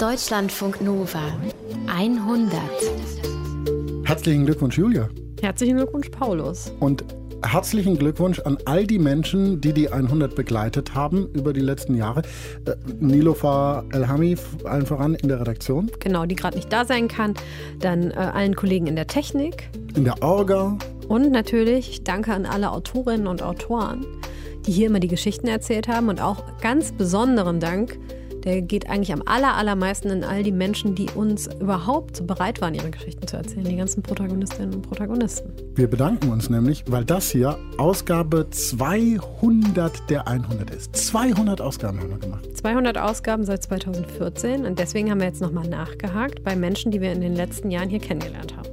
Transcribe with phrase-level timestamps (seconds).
[0.00, 1.30] Deutschlandfunk Nova
[1.86, 2.58] 100.
[4.04, 5.10] Herzlichen Glückwunsch, Julia.
[5.42, 6.72] Herzlichen Glückwunsch, Paulus.
[6.80, 7.04] Und
[7.44, 12.22] herzlichen Glückwunsch an all die Menschen, die die 100 begleitet haben über die letzten Jahre.
[12.64, 15.90] Äh, Nilofa Elhami allen voran in der Redaktion.
[15.98, 17.34] Genau, die gerade nicht da sein kann.
[17.78, 19.68] Dann äh, allen Kollegen in der Technik.
[19.96, 20.78] In der Orga.
[21.08, 24.06] Und natürlich danke an alle Autorinnen und Autoren,
[24.64, 26.08] die hier immer die Geschichten erzählt haben.
[26.08, 27.98] Und auch ganz besonderen Dank
[28.44, 32.60] der geht eigentlich am aller, allermeisten an all die Menschen, die uns überhaupt so bereit
[32.60, 35.52] waren, ihre Geschichten zu erzählen, die ganzen Protagonistinnen und Protagonisten.
[35.74, 40.94] Wir bedanken uns nämlich, weil das hier Ausgabe 200 der 100 ist.
[40.96, 42.56] 200 Ausgaben haben wir gemacht.
[42.56, 47.12] 200 Ausgaben seit 2014 und deswegen haben wir jetzt nochmal nachgehakt bei Menschen, die wir
[47.12, 48.68] in den letzten Jahren hier kennengelernt haben.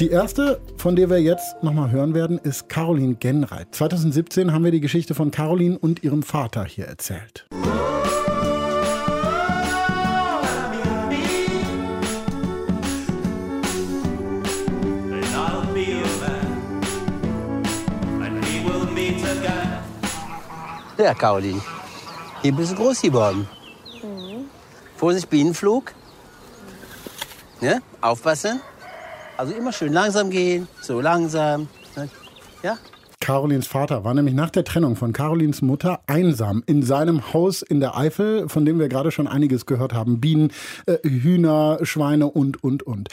[0.00, 3.74] Die erste, von der wir jetzt nochmal hören werden, ist Caroline Genreit.
[3.74, 7.46] 2017 haben wir die Geschichte von Caroline und ihrem Vater hier erzählt.
[21.04, 21.62] Ja, Caroline.
[22.42, 23.48] Hier bist du groß geworden.
[24.02, 24.44] Mhm.
[24.96, 25.94] Vorsicht, Bienenflug.
[27.62, 27.80] Ne?
[28.02, 28.60] Aufpassen.
[29.38, 31.68] Also immer schön langsam gehen, so langsam.
[31.96, 32.10] Ne?
[32.62, 32.76] Ja?
[33.20, 37.80] Carolins Vater war nämlich nach der Trennung von Carolins Mutter einsam in seinem Haus in
[37.80, 40.20] der Eifel, von dem wir gerade schon einiges gehört haben.
[40.20, 40.52] Bienen,
[40.84, 43.08] äh, Hühner, Schweine und, und, und.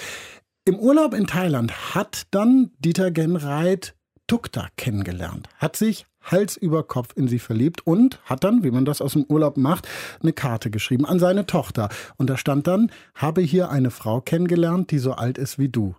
[0.66, 3.96] Im Urlaub in Thailand hat dann Dieter Genreit
[4.28, 8.86] Tukta kennengelernt, hat sich Hals über Kopf in sie verliebt und hat dann, wie man
[8.86, 9.88] das aus dem Urlaub macht,
[10.22, 11.90] eine Karte geschrieben an seine Tochter.
[12.18, 15.96] Und da stand dann, habe hier eine Frau kennengelernt, die so alt ist wie du.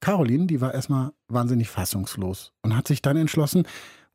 [0.00, 3.66] Caroline, die war erstmal wahnsinnig fassungslos und hat sich dann entschlossen,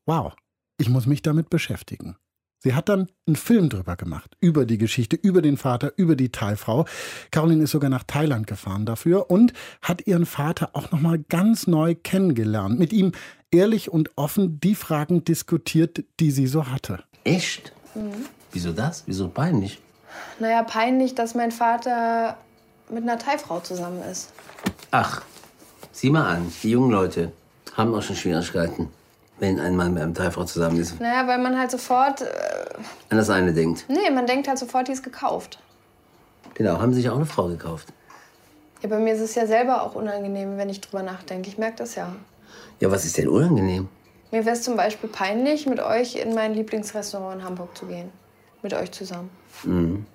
[0.06, 0.34] wow,
[0.78, 2.16] ich muss mich damit beschäftigen.
[2.64, 6.32] Sie hat dann einen Film drüber gemacht, über die Geschichte, über den Vater, über die
[6.32, 6.86] Thai-Frau.
[7.30, 11.94] Caroline ist sogar nach Thailand gefahren dafür und hat ihren Vater auch nochmal ganz neu
[11.94, 12.78] kennengelernt.
[12.78, 13.12] Mit ihm
[13.50, 17.04] ehrlich und offen die Fragen diskutiert, die sie so hatte.
[17.24, 17.74] Echt?
[17.94, 18.24] Mhm.
[18.50, 19.02] Wieso das?
[19.04, 19.78] Wieso peinlich?
[20.40, 22.38] Naja, peinlich, dass mein Vater
[22.88, 24.32] mit einer Thai-Frau zusammen ist.
[24.90, 25.20] Ach,
[25.92, 27.30] sieh mal an, die jungen Leute
[27.76, 28.88] haben auch schon Schwierigkeiten
[29.44, 31.00] wenn ein Mann mit einem Thai-Frau zusammen ist?
[31.00, 32.22] Naja, weil man halt sofort.
[32.22, 32.26] Äh,
[33.10, 33.84] An das eine denkt.
[33.88, 35.58] Nee, man denkt halt sofort, die ist gekauft.
[36.54, 37.88] Genau, haben sich auch eine Frau gekauft.
[38.82, 41.48] Ja, bei mir ist es ja selber auch unangenehm, wenn ich drüber nachdenke.
[41.48, 42.14] Ich merke das ja.
[42.80, 43.88] Ja, was ist denn unangenehm?
[44.30, 48.10] Mir wäre es zum Beispiel peinlich, mit euch in mein Lieblingsrestaurant in Hamburg zu gehen.
[48.62, 49.30] Mit euch zusammen.
[49.64, 50.06] Mhm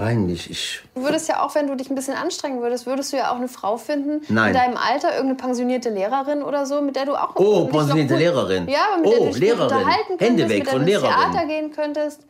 [0.00, 0.50] peinlich.
[0.50, 3.30] Ich du würdest ja auch, wenn du dich ein bisschen anstrengen würdest, würdest du ja
[3.30, 4.48] auch eine Frau finden Nein.
[4.48, 8.68] in deinem Alter, irgendeine pensionierte Lehrerin oder so, mit der du auch Oh, pensionierte Lehrerin.
[8.68, 9.62] Ja, mit oh, der du dich Lehrerin.
[9.62, 11.32] unterhalten könntest, Hände weg mit der von du ins Lehrerin.
[11.32, 12.20] Theater gehen könntest,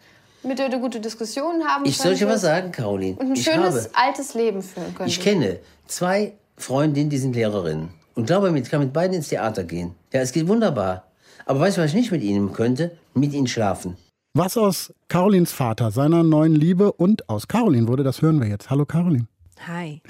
[0.42, 3.16] mit der du gute Diskussionen haben Ich soll dir was sagen, Caroline.
[3.16, 5.18] Und ein ich schönes habe, altes Leben führen könntest.
[5.18, 7.90] Ich kenne zwei Freundinnen, die sind Lehrerinnen.
[8.14, 9.94] Und glaube mir, ich kann mit beiden ins Theater gehen.
[10.12, 11.04] Ja, es geht wunderbar.
[11.46, 12.96] Aber weißt du, was ich nicht mit ihnen könnte?
[13.14, 13.96] Mit ihnen schlafen.
[14.42, 18.70] Was aus Carolins Vater, seiner neuen Liebe und aus Caroline wurde, das hören wir jetzt.
[18.70, 19.26] Hallo Caroline.
[19.66, 20.00] Hi.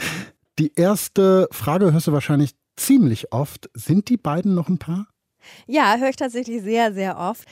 [0.61, 3.69] Die erste Frage hörst du wahrscheinlich ziemlich oft.
[3.75, 5.09] Sind die beiden noch ein Paar?
[5.67, 7.43] Ja, höre ich tatsächlich sehr, sehr oft.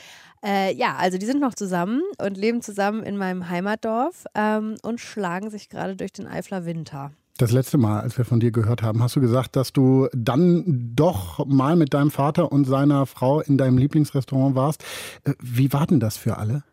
[0.40, 5.00] Äh, ja, also die sind noch zusammen und leben zusammen in meinem Heimatdorf ähm, und
[5.00, 7.10] schlagen sich gerade durch den Eifler Winter.
[7.38, 10.90] Das letzte Mal, als wir von dir gehört haben, hast du gesagt, dass du dann
[10.96, 14.82] doch mal mit deinem Vater und seiner Frau in deinem Lieblingsrestaurant warst.
[15.22, 16.64] Äh, wie war denn das für alle?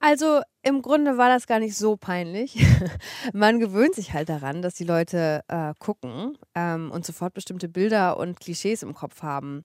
[0.00, 2.62] Also im Grunde war das gar nicht so peinlich.
[3.32, 8.18] Man gewöhnt sich halt daran, dass die Leute äh, gucken ähm, und sofort bestimmte Bilder
[8.18, 9.62] und Klischees im Kopf haben.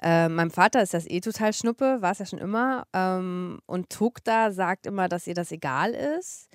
[0.00, 2.86] Äh, meinem Vater ist das eh total schnuppe, war es ja schon immer.
[2.92, 6.48] Ähm, und Tukta sagt immer, dass ihr das egal ist.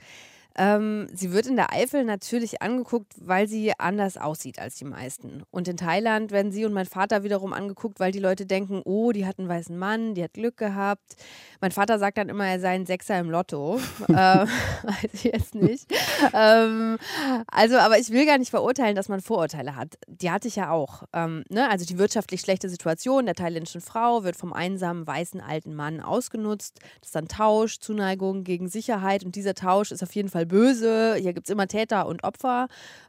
[0.55, 5.43] Ähm, sie wird in der Eifel natürlich angeguckt, weil sie anders aussieht als die meisten.
[5.51, 9.11] Und in Thailand werden sie und mein Vater wiederum angeguckt, weil die Leute denken, oh,
[9.11, 11.15] die hat einen weißen Mann, die hat Glück gehabt.
[11.59, 13.79] Mein Vater sagt dann immer, er sei ein Sechser im Lotto.
[14.09, 14.15] ähm,
[14.83, 15.91] weiß ich jetzt nicht.
[16.33, 16.97] Ähm,
[17.47, 19.95] also, aber ich will gar nicht verurteilen, dass man Vorurteile hat.
[20.07, 21.03] Die hatte ich ja auch.
[21.13, 21.69] Ähm, ne?
[21.69, 26.79] Also die wirtschaftlich schlechte Situation der thailändischen Frau wird vom einsamen weißen alten Mann ausgenutzt.
[26.99, 30.45] Das ist dann Tausch, Zuneigung gegen Sicherheit und dieser Tausch ist auf jeden Fall mal
[30.45, 32.67] böse, hier gibt es immer Täter und Opfer.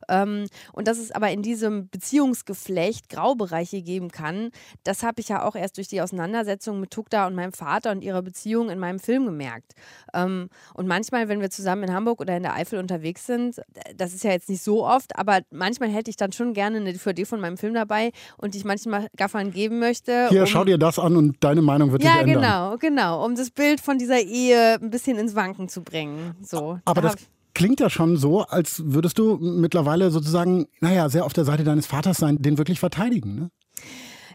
[0.08, 4.50] Ähm, und dass es aber in diesem Beziehungsgeflecht Graubereiche geben kann,
[4.84, 8.02] das habe ich ja auch erst durch die Auseinandersetzung mit Tukta und meinem Vater und
[8.02, 9.72] ihrer Beziehung in meinem Film gemerkt.
[10.12, 13.60] Ähm, und manchmal, wenn wir zusammen in Hamburg oder in der Eifel unterwegs sind,
[13.96, 16.92] das ist ja jetzt nicht so oft, aber manchmal hätte ich dann schon gerne eine
[16.92, 20.28] DVD von meinem Film dabei und die ich manchmal Gaffern geben möchte.
[20.28, 22.42] Hier, um, schau dir das an und deine Meinung wird ja, sich ändern.
[22.42, 26.34] Ja, genau, genau, um das Bild von dieser Ehe ein bisschen ins Wanken zu bringen.
[26.42, 26.78] So.
[26.84, 27.16] Aber das
[27.54, 31.86] klingt ja schon so, als würdest du mittlerweile sozusagen, naja, sehr auf der Seite deines
[31.86, 33.50] Vaters sein, den wirklich verteidigen, ne?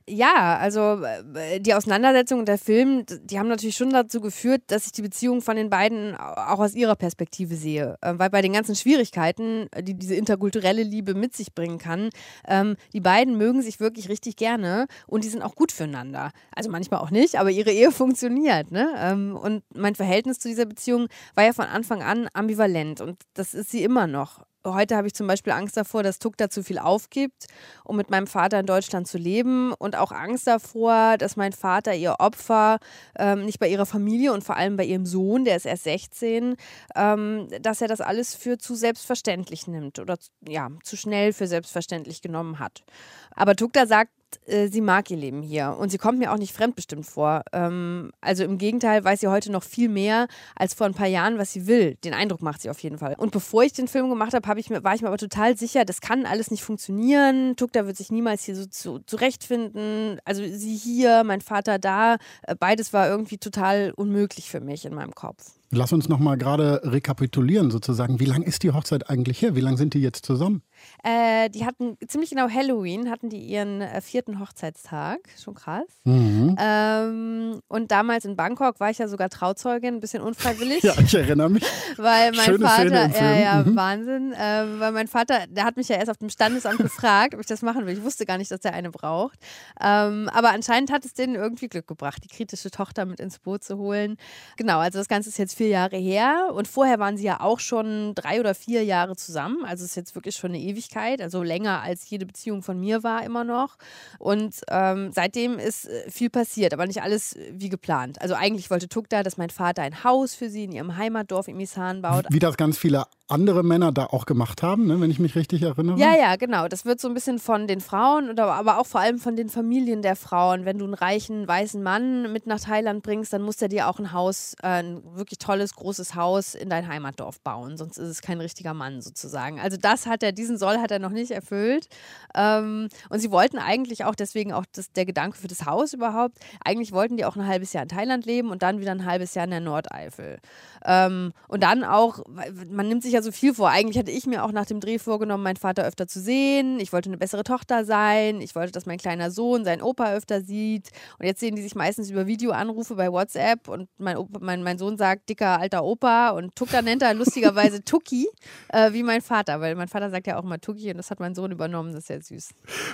[0.09, 1.03] Ja, also
[1.35, 5.03] äh, die Auseinandersetzung und der Film, die haben natürlich schon dazu geführt, dass ich die
[5.03, 7.95] Beziehung von den beiden auch aus ihrer Perspektive sehe.
[8.01, 12.09] Ähm, weil bei den ganzen Schwierigkeiten, äh, die diese interkulturelle Liebe mit sich bringen kann,
[12.47, 16.31] ähm, die beiden mögen sich wirklich richtig gerne und die sind auch gut füreinander.
[16.55, 18.71] Also manchmal auch nicht, aber ihre Ehe funktioniert.
[18.71, 18.91] Ne?
[18.97, 23.53] Ähm, und mein Verhältnis zu dieser Beziehung war ja von Anfang an ambivalent und das
[23.53, 26.79] ist sie immer noch heute habe ich zum Beispiel Angst davor, dass Tukta zu viel
[26.79, 27.47] aufgibt,
[27.83, 29.73] um mit meinem Vater in Deutschland zu leben.
[29.73, 32.79] Und auch Angst davor, dass mein Vater ihr Opfer
[33.17, 36.55] ähm, nicht bei ihrer Familie und vor allem bei ihrem Sohn, der ist erst 16,
[36.95, 40.17] ähm, dass er das alles für zu selbstverständlich nimmt oder
[40.47, 42.83] ja, zu schnell für selbstverständlich genommen hat.
[43.31, 44.11] Aber Tukta sagt,
[44.45, 47.43] äh, sie mag ihr Leben hier und sie kommt mir auch nicht fremdbestimmt vor.
[47.53, 51.37] Ähm, also im Gegenteil weiß sie heute noch viel mehr als vor ein paar Jahren,
[51.37, 51.95] was sie will.
[52.03, 53.15] Den Eindruck macht sie auf jeden Fall.
[53.17, 55.85] Und bevor ich den Film gemacht habe, hab ich war ich mir aber total sicher,
[55.85, 57.55] das kann alles nicht funktionieren.
[57.55, 60.19] Tukta wird sich niemals hier so zu, zurechtfinden.
[60.25, 62.17] Also sie hier, mein Vater da.
[62.43, 65.59] Äh, beides war irgendwie total unmöglich für mich in meinem Kopf.
[65.71, 68.19] Lass uns noch mal gerade rekapitulieren sozusagen.
[68.19, 69.55] Wie lange ist die Hochzeit eigentlich her?
[69.55, 70.63] Wie lange sind die jetzt zusammen?
[71.03, 75.19] Äh, die hatten ziemlich genau Halloween, hatten die ihren äh, vierten Hochzeitstag.
[75.41, 75.87] Schon krass.
[76.03, 76.55] Mhm.
[76.59, 80.83] Ähm, und damals in Bangkok war ich ja sogar Trauzeugin, ein bisschen unfreiwillig.
[80.83, 81.63] ja, ich erinnere mich.
[81.97, 83.75] Weil mein Schöne Vater, ja, ja, mhm.
[83.75, 84.33] Wahnsinn.
[84.33, 87.47] Äh, weil mein Vater, der hat mich ja erst auf dem Standesamt gefragt, ob ich
[87.47, 87.97] das machen will.
[87.97, 89.39] Ich wusste gar nicht, dass der eine braucht.
[89.81, 93.63] Ähm, aber anscheinend hat es denen irgendwie Glück gebracht, die kritische Tochter mit ins Boot
[93.63, 94.17] zu holen.
[94.57, 97.59] Genau, also das Ganze ist jetzt vier Jahre her und vorher waren sie ja auch
[97.59, 99.63] schon drei oder vier Jahre zusammen.
[99.63, 103.03] Also es ist jetzt wirklich schon eine Ewigkeit, also länger als jede Beziehung von mir
[103.03, 103.77] war immer noch.
[104.17, 108.21] Und ähm, seitdem ist äh, viel passiert, aber nicht alles wie geplant.
[108.21, 111.59] Also eigentlich wollte Tukta, dass mein Vater ein Haus für sie in ihrem Heimatdorf im
[111.59, 112.25] Isan baut.
[112.29, 115.61] Wie das ganz viele andere Männer da auch gemacht haben, ne, wenn ich mich richtig
[115.61, 115.99] erinnere.
[115.99, 116.67] Ja, ja, genau.
[116.67, 119.49] Das wird so ein bisschen von den Frauen, oder, aber auch vor allem von den
[119.49, 120.65] Familien der Frauen.
[120.65, 123.99] Wenn du einen reichen, weißen Mann mit nach Thailand bringst, dann muss der dir auch
[123.99, 127.77] ein Haus, äh, ein wirklich tolles, großes Haus in dein Heimatdorf bauen.
[127.77, 129.59] Sonst ist es kein richtiger Mann sozusagen.
[129.59, 131.87] Also das hat er, diesen Soll hat er noch nicht erfüllt.
[132.35, 136.39] Ähm, und sie wollten eigentlich auch, deswegen auch das, der Gedanke für das Haus überhaupt,
[136.65, 139.35] eigentlich wollten die auch ein halbes Jahr in Thailand leben und dann wieder ein halbes
[139.35, 140.39] Jahr in der Nordeifel.
[140.85, 142.23] Ähm, und dann auch,
[142.69, 143.69] man nimmt sich ja so viel vor.
[143.69, 146.79] Eigentlich hatte ich mir auch nach dem Dreh vorgenommen, meinen Vater öfter zu sehen.
[146.79, 148.41] Ich wollte eine bessere Tochter sein.
[148.41, 150.89] Ich wollte, dass mein kleiner Sohn seinen Opa öfter sieht.
[151.17, 154.77] Und jetzt sehen die sich meistens über Videoanrufe bei WhatsApp und mein, Opa, mein, mein
[154.77, 158.27] Sohn sagt dicker alter Opa und Tucker nennt er lustigerweise Tuki,
[158.69, 161.19] äh, wie mein Vater, weil mein Vater sagt ja auch mal Tuki und das hat
[161.19, 161.93] mein Sohn übernommen.
[161.93, 162.49] Das ist ja süß.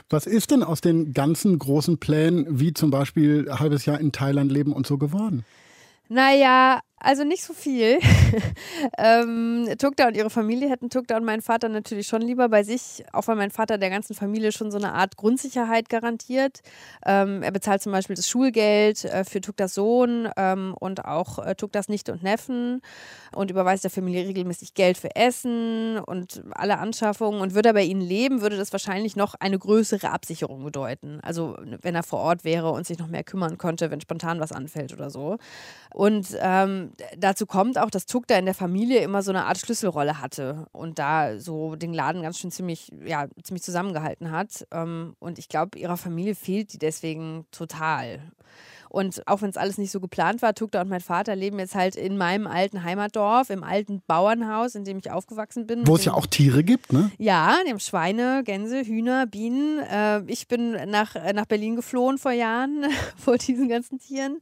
[0.09, 4.11] Was ist denn aus den ganzen großen Plänen, wie zum Beispiel ein halbes Jahr in
[4.11, 5.45] Thailand leben und so geworden?
[6.07, 7.99] Naja, also nicht so viel.
[8.97, 13.05] ähm, Tukta und ihre Familie hätten Tukta und meinen Vater natürlich schon lieber bei sich,
[13.13, 16.61] auch weil mein Vater der ganzen Familie schon so eine Art Grundsicherheit garantiert.
[17.05, 21.53] Ähm, er bezahlt zum Beispiel das Schulgeld äh, für Tuktas Sohn ähm, und auch äh,
[21.53, 22.81] Tuktas Nichte und Neffen
[23.35, 27.39] und überweist der Familie regelmäßig Geld für Essen und alle Anschaffungen.
[27.39, 31.19] Und würde er bei ihnen leben, würde das wahrscheinlich noch eine größere Absicherung bedeuten.
[31.21, 34.51] Also wenn er vor Ort wäre und sich noch mehr kümmern könnte, wenn spontan was
[34.51, 35.37] anfällt oder so.
[35.93, 39.57] Und ähm, dazu kommt auch, dass Tuk da in der Familie immer so eine Art
[39.57, 44.65] Schlüsselrolle hatte und da so den Laden ganz schön ziemlich, ja, ziemlich zusammengehalten hat.
[44.71, 48.19] Ähm, und ich glaube, ihrer Familie fehlt die deswegen total.
[48.89, 51.75] Und auch wenn es alles nicht so geplant war, Tukta und mein Vater leben jetzt
[51.75, 55.87] halt in meinem alten Heimatdorf, im alten Bauernhaus, in dem ich aufgewachsen bin.
[55.87, 57.11] Wo es ja auch Tiere gibt, ne?
[57.17, 59.79] Ja, die haben Schweine, Gänse, Hühner, Bienen.
[59.79, 62.85] Äh, ich bin nach, äh, nach Berlin geflohen vor Jahren,
[63.17, 64.39] vor diesen ganzen Tieren.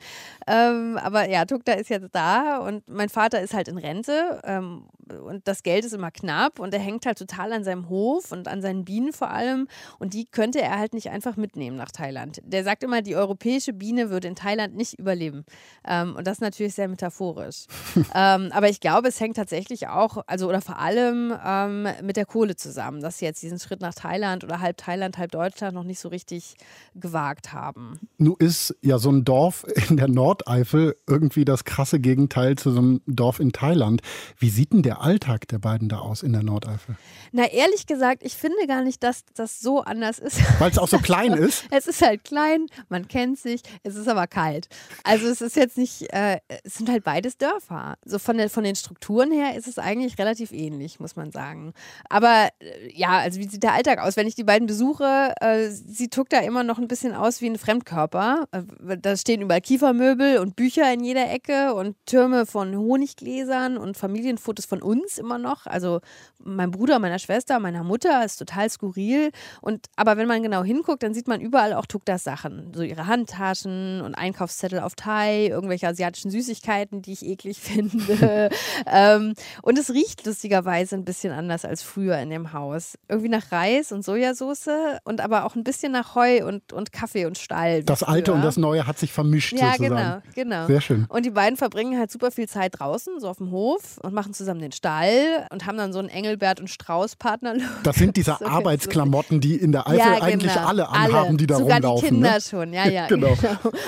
[0.47, 4.85] Ähm, aber ja, Tukta ist jetzt da und mein Vater ist halt in Rente ähm,
[5.25, 8.47] und das Geld ist immer knapp und er hängt halt total an seinem Hof und
[8.47, 9.67] an seinen Bienen vor allem
[9.99, 12.41] und die könnte er halt nicht einfach mitnehmen nach Thailand.
[12.43, 15.45] Der sagt immer, die europäische Biene würde in in Thailand nicht überleben.
[15.87, 17.65] Ähm, und das ist natürlich sehr metaphorisch.
[18.15, 22.25] ähm, aber ich glaube, es hängt tatsächlich auch, also oder vor allem ähm, mit der
[22.25, 25.83] Kohle zusammen, dass sie jetzt diesen Schritt nach Thailand oder halb Thailand, halb Deutschland noch
[25.83, 26.55] nicht so richtig
[26.95, 27.99] gewagt haben.
[28.17, 32.79] Nun ist ja so ein Dorf in der Nordeifel irgendwie das krasse Gegenteil zu so
[32.79, 34.01] einem Dorf in Thailand.
[34.37, 36.95] Wie sieht denn der Alltag der beiden da aus in der Nordeifel?
[37.31, 40.39] Na, ehrlich gesagt, ich finde gar nicht, dass das so anders ist.
[40.59, 41.65] Weil es auch so klein ist?
[41.69, 44.67] es ist halt klein, man kennt sich, es ist aber kalt.
[45.03, 47.95] Also es ist jetzt nicht, äh, es sind halt beides Dörfer.
[48.05, 51.73] So von, der, von den Strukturen her ist es eigentlich relativ ähnlich, muss man sagen.
[52.09, 54.15] Aber äh, ja, also wie sieht der Alltag aus?
[54.15, 57.49] Wenn ich die beiden besuche, äh, sieht Tuk da immer noch ein bisschen aus wie
[57.49, 58.47] ein Fremdkörper.
[58.51, 63.97] Äh, da stehen überall Kiefermöbel und Bücher in jeder Ecke und Türme von Honiggläsern und
[63.97, 65.65] Familienfotos von uns immer noch.
[65.65, 66.01] Also
[66.43, 69.31] mein Bruder, meiner Schwester, meiner Mutter ist total skurril.
[69.61, 72.71] Und aber wenn man genau hinguckt, dann sieht man überall auch Tuktas Sachen.
[72.73, 78.49] So ihre Handtaschen und Einkaufszettel auf Thai, irgendwelche asiatischen Süßigkeiten, die ich eklig finde.
[78.85, 82.97] ähm, und es riecht lustigerweise ein bisschen anders als früher in dem Haus.
[83.07, 84.69] Irgendwie nach Reis und Sojasauce
[85.03, 87.83] und aber auch ein bisschen nach Heu und, und Kaffee und Stall.
[87.83, 88.35] Das Alte früher.
[88.35, 90.23] und das Neue hat sich vermischt ja, sozusagen.
[90.35, 90.67] genau, genau.
[90.67, 91.05] Sehr schön.
[91.09, 94.33] Und die beiden verbringen halt super viel Zeit draußen, so auf dem Hof und machen
[94.33, 97.55] zusammen den Stall und haben dann so einen Engelbert und Strauß Partner.
[97.83, 100.67] Das sind diese So Arbeitsklamotten, die in der Eifel ja, eigentlich genau.
[100.67, 102.01] alle anhaben, die da Sogar rumlaufen.
[102.01, 102.41] die Kinder ne?
[102.41, 103.07] schon, ja, ja.
[103.13, 103.35] Genau.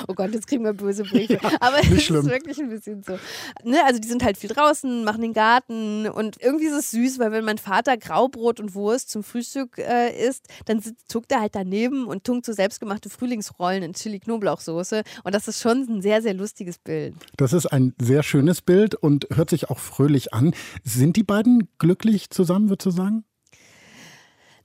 [0.07, 1.39] Oh Gott, jetzt kriegen wir böse Briefe.
[1.59, 3.17] Aber es ist wirklich ein bisschen so.
[3.63, 7.19] Ne, also die sind halt viel draußen, machen den Garten und irgendwie ist es süß,
[7.19, 11.41] weil wenn mein Vater Graubrot und Wurst zum Frühstück äh, isst, dann sitzt, tuckt er
[11.41, 16.21] halt daneben und tunkt so selbstgemachte Frühlingsrollen in Chili-Knoblauchsoße und das ist schon ein sehr,
[16.21, 17.15] sehr lustiges Bild.
[17.37, 20.53] Das ist ein sehr schönes Bild und hört sich auch fröhlich an.
[20.83, 23.23] Sind die beiden glücklich zusammen, würdest du sagen?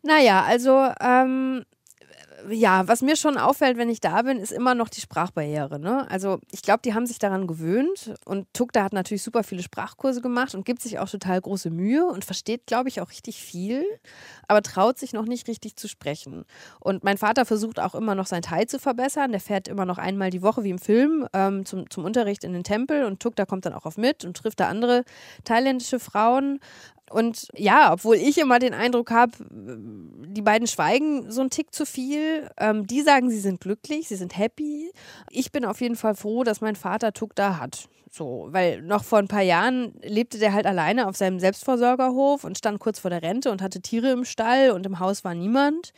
[0.02, 1.64] Naja, also ähm,
[2.48, 5.78] ja, was mir schon auffällt, wenn ich da bin, ist immer noch die Sprachbarriere.
[5.78, 6.10] Ne?
[6.10, 10.20] Also ich glaube, die haben sich daran gewöhnt und Tukta hat natürlich super viele Sprachkurse
[10.20, 13.84] gemacht und gibt sich auch total große Mühe und versteht, glaube ich, auch richtig viel,
[14.48, 16.44] aber traut sich noch nicht richtig zu sprechen.
[16.80, 19.32] Und mein Vater versucht auch immer noch sein Teil zu verbessern.
[19.32, 22.52] Der fährt immer noch einmal die Woche wie im Film ähm, zum, zum Unterricht in
[22.52, 25.04] den Tempel und Tukta kommt dann auch auf mit und trifft da andere
[25.44, 26.60] thailändische Frauen.
[27.10, 31.84] Und ja, obwohl ich immer den Eindruck habe, die beiden schweigen so einen Tick zu
[31.84, 32.48] viel.
[32.56, 34.92] Ähm, die sagen, sie sind glücklich, sie sind happy.
[35.30, 37.88] Ich bin auf jeden Fall froh, dass mein Vater Tuck da hat.
[38.12, 42.58] So, weil noch vor ein paar Jahren lebte der halt alleine auf seinem Selbstversorgerhof und
[42.58, 45.92] stand kurz vor der Rente und hatte Tiere im Stall und im Haus war niemand.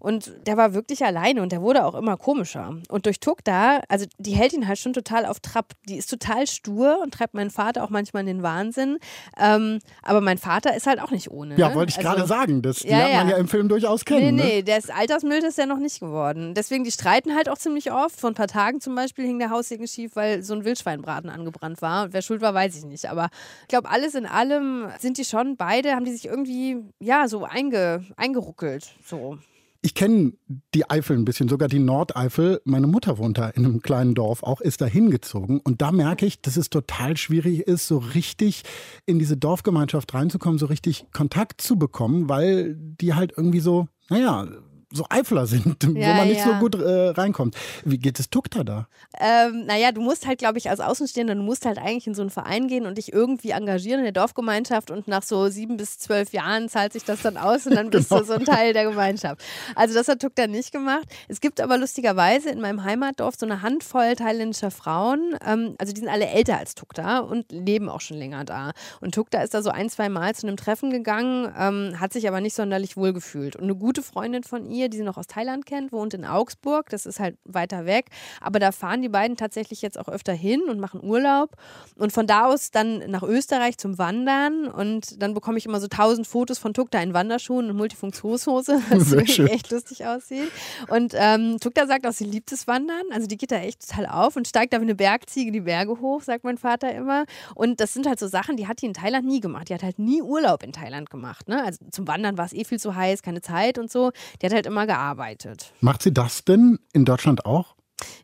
[0.00, 2.76] Und der war wirklich alleine und der wurde auch immer komischer.
[2.88, 5.72] Und durch Tuck da, also die hält ihn halt schon total auf Trab.
[5.88, 8.98] Die ist total stur und treibt meinen Vater auch manchmal in den Wahnsinn.
[9.36, 11.56] Ähm, aber mein Vater ist halt auch nicht ohne.
[11.58, 11.74] Ja, ne?
[11.74, 12.62] wollte ich Also- gerade sagen.
[12.62, 13.32] Das Ja, lernt man ja.
[13.34, 14.36] ja im Film durchaus Nee, kennen.
[14.36, 14.62] nee, Ne?
[14.62, 16.54] der ist altersmild ist der noch nicht geworden.
[16.54, 18.20] Deswegen, die streiten halt auch ziemlich oft.
[18.20, 21.82] Vor ein paar Tagen zum Beispiel hing der Haussegen schief, weil so ein Wildschweinbraten angebrannt
[21.82, 22.04] war.
[22.04, 23.08] Und wer schuld war, weiß ich nicht.
[23.10, 23.28] Aber
[23.62, 27.44] ich glaube, alles in allem sind die schon beide, haben die sich irgendwie, ja, so
[27.44, 28.88] einge, eingeruckelt.
[29.04, 29.38] So.
[29.80, 30.32] Ich kenne
[30.74, 32.60] die Eifel ein bisschen, sogar die Nordeifel.
[32.64, 35.60] Meine Mutter wohnt da in einem kleinen Dorf, auch ist da hingezogen.
[35.60, 38.64] Und da merke ich, dass es total schwierig ist, so richtig
[39.06, 44.48] in diese Dorfgemeinschaft reinzukommen, so richtig Kontakt zu bekommen, weil die halt irgendwie so, naja,
[44.92, 46.58] so Eifler sind, wo Ja, man nicht so ja.
[46.60, 47.56] gut äh, reinkommt.
[47.84, 48.88] Wie geht es Tukta da?
[49.20, 52.22] Ähm, naja, du musst halt, glaube ich, als Außenstehender, du musst halt eigentlich in so
[52.22, 55.98] einen Verein gehen und dich irgendwie engagieren in der Dorfgemeinschaft und nach so sieben bis
[55.98, 58.20] zwölf Jahren zahlt sich das dann aus und dann bist Genau.
[58.20, 59.42] du so ein Teil der Gemeinschaft.
[59.74, 61.06] Also das hat Tukta nicht gemacht.
[61.28, 66.00] Es gibt aber lustigerweise in meinem Heimatdorf so eine Handvoll thailändischer Frauen, ähm, also die
[66.00, 68.72] sind alle älter als Tukta und leben auch schon länger da.
[69.00, 72.26] Und Tukta ist da so ein, zwei Mal zu einem Treffen gegangen, ähm, hat sich
[72.28, 73.56] aber nicht sonderlich wohl gefühlt.
[73.56, 76.88] Und eine gute Freundin von ihr, die sie noch aus Thailand kennt, wohnt in Augsburg,
[76.90, 78.06] das ist halt weiter weg,
[78.40, 81.56] aber da fahren die beiden tatsächlich jetzt auch öfter hin und machen Urlaub
[81.96, 85.88] und von da aus dann nach Österreich zum Wandern und dann bekomme ich immer so
[85.88, 90.50] tausend Fotos von Tukta in Wanderschuhen und Multifunktionshose, was wirklich echt lustig aussieht.
[90.88, 94.06] Und ähm, Tukta sagt auch, sie liebt das Wandern, also die geht da echt total
[94.06, 97.24] auf und steigt da wie eine Bergziege die Berge hoch, sagt mein Vater immer.
[97.54, 99.68] Und das sind halt so Sachen, die hat die in Thailand nie gemacht.
[99.68, 101.48] Die hat halt nie Urlaub in Thailand gemacht.
[101.48, 101.62] Ne?
[101.64, 104.12] Also zum Wandern war es eh viel zu heiß, keine Zeit und so.
[104.40, 105.72] Die hat halt immer gearbeitet.
[105.80, 107.74] Macht sie das denn in Deutschland auch?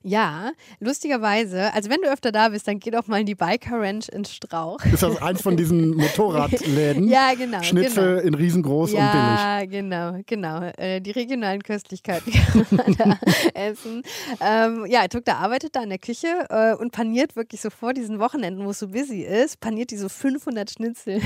[0.03, 3.81] Ja, lustigerweise, also wenn du öfter da bist, dann geh doch mal in die Biker
[3.81, 4.79] Ranch in Strauch.
[4.85, 7.09] Ist das eins von diesen Motorradläden?
[7.09, 7.63] Ja, genau.
[7.63, 8.27] Schnitzel genau.
[8.29, 9.11] in riesengroß und billig.
[9.11, 10.63] Ja, genau, genau.
[10.77, 13.19] Äh, die regionalen Köstlichkeiten kann man da
[13.55, 14.03] essen.
[14.41, 18.19] Ähm, ja, Tukta arbeitet da in der Küche äh, und paniert wirklich so vor diesen
[18.21, 21.21] Wochenenden, wo es so busy ist, paniert die so 500 Schnitzel.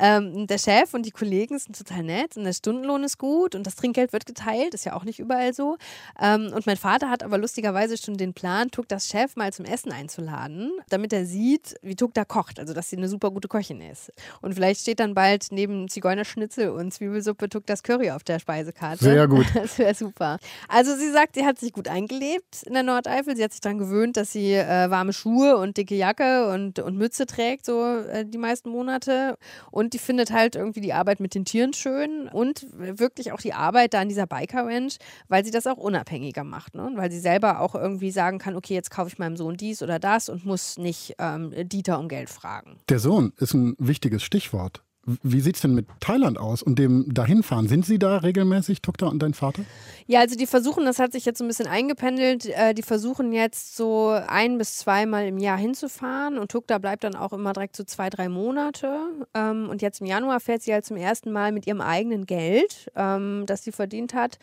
[0.00, 3.64] Ähm, der Chef und die Kollegen sind total nett und der Stundenlohn ist gut und
[3.66, 5.76] das Trinkgeld wird geteilt, ist ja auch nicht überall so.
[6.20, 9.92] Ähm, und mein Vater hat aber lustigerweise schon den Plan, Tuktas Chef mal zum Essen
[9.92, 14.12] einzuladen, damit er sieht, wie Tukta kocht, also dass sie eine super gute Köchin ist.
[14.42, 19.04] Und vielleicht steht dann bald neben Zigeunerschnitzel und Zwiebelsuppe Tuktas Curry auf der Speisekarte.
[19.04, 19.46] Sehr gut.
[19.54, 20.38] Das wäre super.
[20.68, 23.36] Also sie sagt, sie hat sich gut eingelebt in der Nordeifel.
[23.36, 26.96] Sie hat sich daran gewöhnt, dass sie äh, warme Schuhe und dicke Jacke und, und
[26.96, 29.38] Mütze trägt, so äh, die meisten Monate.
[29.70, 33.54] Und die findet halt irgendwie die Arbeit mit den Tieren schön und wirklich auch die
[33.54, 34.98] Arbeit da an dieser Biker Ranch,
[35.28, 36.74] weil sie das auch unabhängiger macht.
[36.74, 36.90] Ne?
[36.94, 39.98] Weil sie selber auch irgendwie sagen kann, okay, jetzt kaufe ich meinem Sohn dies oder
[39.98, 42.78] das und muss nicht ähm, Dieter um Geld fragen.
[42.88, 44.82] Der Sohn ist ein wichtiges Stichwort.
[45.22, 47.68] Wie sieht es denn mit Thailand aus und dem Dahinfahren?
[47.68, 49.62] Sind Sie da regelmäßig, Tukta und dein Vater?
[50.06, 53.32] Ja, also die versuchen, das hat sich jetzt so ein bisschen eingependelt, äh, die versuchen
[53.32, 57.76] jetzt so ein bis zweimal im Jahr hinzufahren und Tukta bleibt dann auch immer direkt
[57.76, 58.98] so zwei, drei Monate.
[59.34, 62.90] Ähm, und jetzt im Januar fährt sie halt zum ersten Mal mit ihrem eigenen Geld,
[62.96, 64.38] ähm, das sie verdient hat,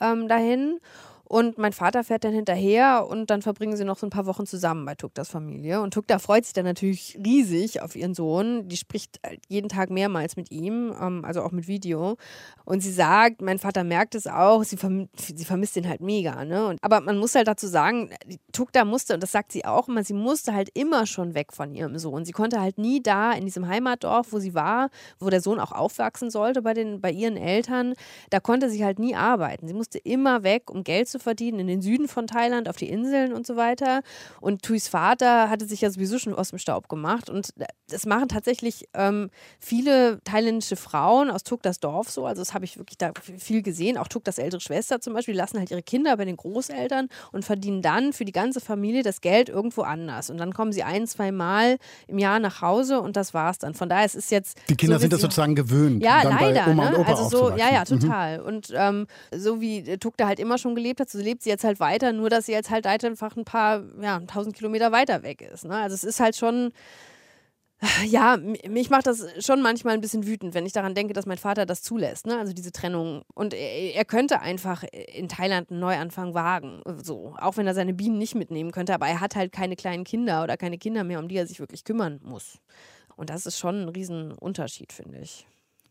[0.00, 0.80] ähm, dahin.
[1.28, 4.46] Und mein Vater fährt dann hinterher und dann verbringen sie noch so ein paar Wochen
[4.46, 5.82] zusammen bei Tuktas Familie.
[5.82, 8.66] Und Tukta freut sich dann natürlich riesig auf ihren Sohn.
[8.68, 12.16] Die spricht halt jeden Tag mehrmals mit ihm, ähm, also auch mit Video.
[12.64, 16.46] Und sie sagt, mein Vater merkt es auch, sie, verm sie vermisst ihn halt mega.
[16.46, 16.66] Ne?
[16.66, 18.10] Und, aber man muss halt dazu sagen,
[18.52, 21.74] Tukta musste, und das sagt sie auch immer, sie musste halt immer schon weg von
[21.74, 22.24] ihrem Sohn.
[22.24, 25.72] Sie konnte halt nie da in diesem Heimatdorf, wo sie war, wo der Sohn auch
[25.72, 27.92] aufwachsen sollte bei, den, bei ihren Eltern,
[28.30, 29.68] da konnte sie halt nie arbeiten.
[29.68, 32.88] Sie musste immer weg, um Geld zu verdienen in den Süden von Thailand, auf die
[32.88, 34.02] Inseln und so weiter.
[34.40, 37.30] Und Tuis Vater hatte sich ja sowieso schon aus dem Staub gemacht.
[37.30, 37.54] Und
[37.88, 42.26] das machen tatsächlich ähm, viele thailändische Frauen aus Tuktas Dorf so.
[42.26, 43.96] Also das habe ich wirklich da viel gesehen.
[43.96, 47.44] Auch Tuktas ältere Schwester zum Beispiel, die lassen halt ihre Kinder bei den Großeltern und
[47.44, 50.30] verdienen dann für die ganze Familie das Geld irgendwo anders.
[50.30, 53.74] Und dann kommen sie ein, zwei Mal im Jahr nach Hause und das war's dann.
[53.74, 54.58] Von daher es ist jetzt.
[54.68, 56.02] Die Kinder so sind das sozusagen gewöhnt.
[56.02, 56.74] Ja, leider.
[56.74, 57.06] Ne?
[57.06, 57.80] also so, ja, ja.
[57.80, 58.00] Mhm.
[58.00, 58.40] total.
[58.40, 61.80] Und ähm, so wie Tukta halt immer schon gelebt hat, so lebt sie jetzt halt
[61.80, 65.64] weiter, nur dass sie jetzt halt einfach ein paar, ja, tausend Kilometer weiter weg ist.
[65.64, 65.76] Ne?
[65.76, 66.72] Also es ist halt schon.
[68.04, 71.38] Ja, mich macht das schon manchmal ein bisschen wütend, wenn ich daran denke, dass mein
[71.38, 72.36] Vater das zulässt, ne?
[72.36, 73.22] Also diese Trennung.
[73.34, 74.82] Und er, er könnte einfach
[75.14, 77.36] in Thailand einen Neuanfang wagen, so.
[77.38, 80.42] Auch wenn er seine Bienen nicht mitnehmen könnte, aber er hat halt keine kleinen Kinder
[80.42, 82.58] oder keine Kinder mehr, um die er sich wirklich kümmern muss.
[83.14, 85.46] Und das ist schon ein Riesenunterschied, finde ich.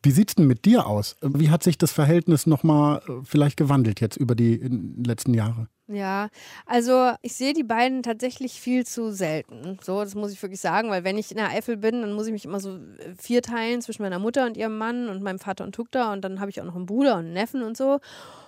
[0.08, 1.18] Wie sieht es denn mit dir aus?
[1.22, 4.70] Wie hat sich das Verhältnis nochmal äh, vielleicht gewandelt jetzt über die äh,
[5.06, 5.68] letzten Jahre?
[5.90, 6.30] Ja,
[6.66, 9.78] also ich sehe die beiden tatsächlich viel zu selten.
[9.84, 12.28] So, das muss ich wirklich sagen, weil wenn ich in der Eifel bin, dann muss
[12.28, 15.66] ich mich immer so äh, vierteilen zwischen meiner Mutter und ihrem Mann und meinem Vater
[15.66, 18.00] und Tukta und dann habe ich auch noch einen Bruder und einen Neffen und so.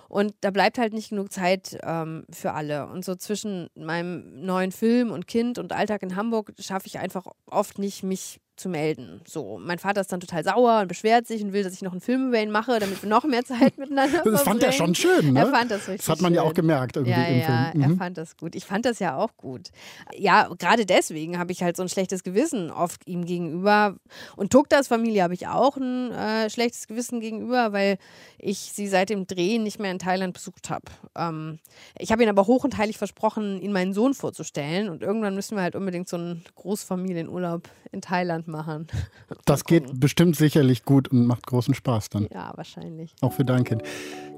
[0.08, 2.86] Und da bleibt halt nicht genug Zeit ähm, für alle.
[2.86, 7.26] Und so zwischen meinem neuen Film und Kind und Alltag in Hamburg schaffe ich einfach
[7.44, 9.20] oft nicht, mich zu melden.
[9.26, 11.92] So, mein Vater ist dann total sauer und beschwert sich und will, dass ich noch
[11.92, 14.94] einen Film über ihn mache, damit wir noch mehr Zeit miteinander Das fand er schon
[14.94, 15.40] schön, ne?
[15.40, 16.54] Er fand das richtig Das hat man ja auch schön.
[16.56, 17.82] gemerkt irgendwie Ja, im ja, Film.
[17.82, 17.98] er Mhm.
[17.98, 18.54] fand das gut.
[18.54, 19.70] Ich fand das ja auch gut.
[20.16, 23.96] Ja, gerade deswegen habe ich halt so ein schlechtes Gewissen oft ihm gegenüber.
[24.36, 27.96] Und Tuktas Familie habe ich auch ein äh, schlechtes Gewissen gegenüber, weil
[28.38, 30.84] ich sie seit dem Drehen nicht mehr in Thailand besucht habe.
[31.16, 31.58] Ähm,
[31.98, 34.88] ich habe ihnen aber hoch und heilig versprochen, ihnen meinen Sohn vorzustellen.
[34.88, 38.86] Und irgendwann müssen wir halt unbedingt so einen Großfamilienurlaub in Thailand machen.
[39.44, 42.28] Das geht bestimmt sicherlich gut und macht großen Spaß dann.
[42.32, 43.14] Ja, wahrscheinlich.
[43.20, 43.82] Auch für dein Kind.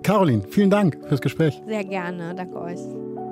[0.02, 1.60] Caroline, vielen Dank fürs Gespräch.
[1.66, 2.34] Sehr gerne.
[2.34, 3.31] Danke euch.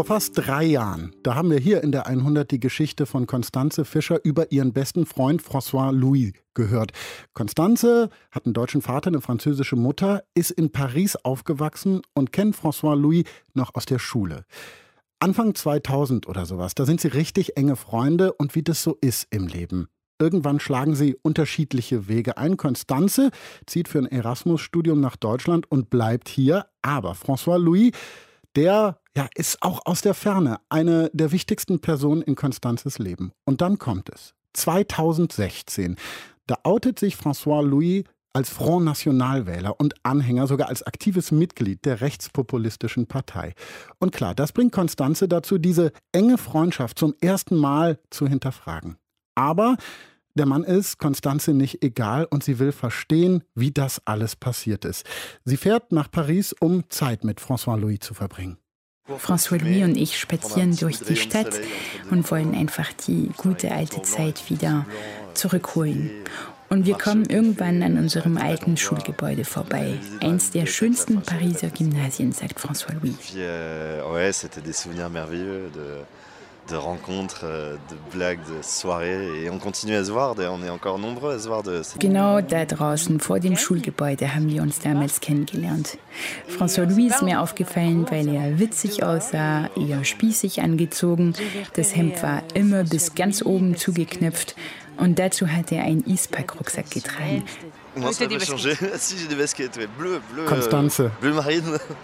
[0.00, 3.84] Vor fast drei Jahren, da haben wir hier in der 100 die Geschichte von Constanze
[3.84, 6.92] Fischer über ihren besten Freund François Louis gehört.
[7.34, 12.94] Constanze hat einen deutschen Vater, eine französische Mutter, ist in Paris aufgewachsen und kennt François
[12.94, 14.46] Louis noch aus der Schule.
[15.18, 19.26] Anfang 2000 oder sowas, da sind sie richtig enge Freunde und wie das so ist
[19.28, 19.88] im Leben.
[20.18, 22.56] Irgendwann schlagen sie unterschiedliche Wege ein.
[22.56, 23.32] Constanze
[23.66, 26.64] zieht für ein Erasmus-Studium nach Deutschland und bleibt hier.
[26.80, 27.92] Aber François Louis,
[28.56, 33.32] der ja, ist auch aus der Ferne eine der wichtigsten Personen in Constanzes Leben.
[33.44, 34.34] Und dann kommt es.
[34.54, 35.96] 2016.
[36.46, 42.00] Da outet sich François Louis als Front National-Wähler und Anhänger, sogar als aktives Mitglied der
[42.00, 43.54] rechtspopulistischen Partei.
[43.98, 48.96] Und klar, das bringt Constanze dazu, diese enge Freundschaft zum ersten Mal zu hinterfragen.
[49.34, 49.76] Aber
[50.34, 55.04] der Mann ist Constanze nicht egal und sie will verstehen, wie das alles passiert ist.
[55.44, 58.59] Sie fährt nach Paris, um Zeit mit François Louis zu verbringen.
[59.18, 61.60] François Louis und ich spazieren durch die Stadt
[62.10, 64.86] und wollen einfach die gute alte Zeit wieder
[65.34, 66.10] zurückholen.
[66.68, 69.98] Und wir kommen irgendwann an unserem alten Schulgebäude vorbei.
[70.20, 73.16] Eins der schönsten Pariser Gymnasien, sagt François Louis.
[76.70, 79.42] De, rencontres, euh, de blagues, de soirées.
[79.42, 81.62] Et on continue à se voir, on est encore nombreux à se voir.
[81.62, 81.82] De...
[81.98, 85.98] Genau da draußen vor dem Schulgebäude haben wir uns damals kennengelernt.
[86.48, 91.34] François Louis ist mir aufgefallen, weil er witzig aussah, eher spießig angezogen.
[91.74, 94.54] Das Hemd war immer bis ganz oben zugeknöpft
[94.96, 97.44] und dazu hat er einen Ispack-Rucksack getragen.
[100.46, 101.10] Konstanze.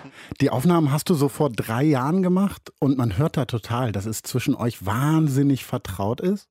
[0.40, 4.06] Die Aufnahmen hast du so vor drei Jahren gemacht und man hört da total, dass
[4.06, 6.48] es zwischen euch wahnsinnig vertraut ist.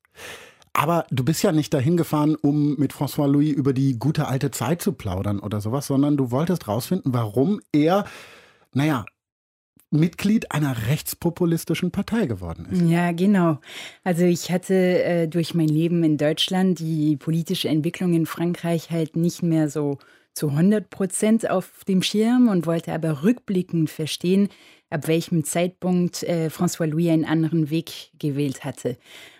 [0.73, 4.51] Aber du bist ja nicht dahin gefahren, um mit François Louis über die gute alte
[4.51, 8.05] Zeit zu plaudern oder sowas, sondern du wolltest rausfinden, warum er,
[8.73, 9.05] naja,
[9.99, 12.81] Mitglied einer rechtspopulistischen Partei geworden ist.
[12.89, 13.59] Ja, genau.
[14.03, 19.15] Also ich hatte äh, durch mein Leben in Deutschland die politische Entwicklung in Frankreich halt
[19.15, 19.97] nicht mehr so
[20.33, 24.49] zu 100 Prozent auf dem Schirm und wollte aber rückblickend verstehen,
[24.89, 28.97] ab welchem Zeitpunkt äh, François Louis einen anderen Weg gewählt hatte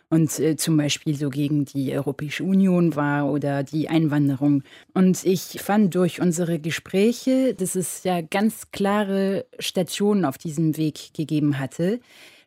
[0.10, 4.64] und äh, zum Beispiel so gegen die Europäische Union war oder die Einwanderung.
[4.94, 11.14] Und ich fand durch unsere Gespräche, dass es ja ganz klare Stationen auf diesem Weg
[11.14, 12.00] gegeben hatte.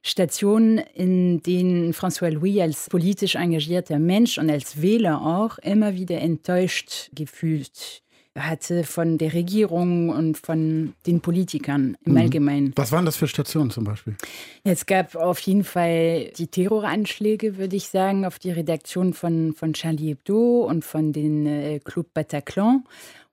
[0.03, 6.21] Stationen, in denen François Louis als politisch engagierter Mensch und als Wähler auch immer wieder
[6.21, 8.03] enttäuscht gefühlt
[8.38, 12.18] hatte von der Regierung und von den Politikern im mhm.
[12.18, 12.72] Allgemeinen.
[12.77, 14.16] Was waren das für Stationen zum Beispiel?
[14.64, 19.72] Es gab auf jeden Fall die Terroranschläge, würde ich sagen, auf die Redaktion von, von
[19.72, 22.85] Charlie Hebdo und von den äh, Club Bataclan.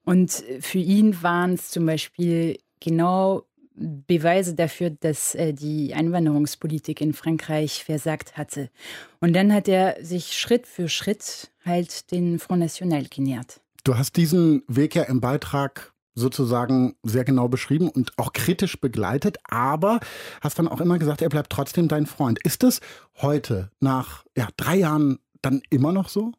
[0.03, 3.43] Und für ihn waren es zum Beispiel genau
[3.75, 8.69] Beweise dafür, dass äh, die Einwanderungspolitik in Frankreich versagt hatte.
[9.19, 13.59] Und dann hat er sich Schritt für Schritt halt den Front National genährt.
[13.85, 19.37] Du hast diesen Weg ja im Beitrag sozusagen sehr genau beschrieben und auch kritisch begleitet,
[19.43, 19.99] aber
[20.41, 22.39] hast dann auch immer gesagt, er bleibt trotzdem dein Freund.
[22.43, 22.81] Ist das
[23.21, 26.31] heute nach ja, drei Jahren dann immer noch so?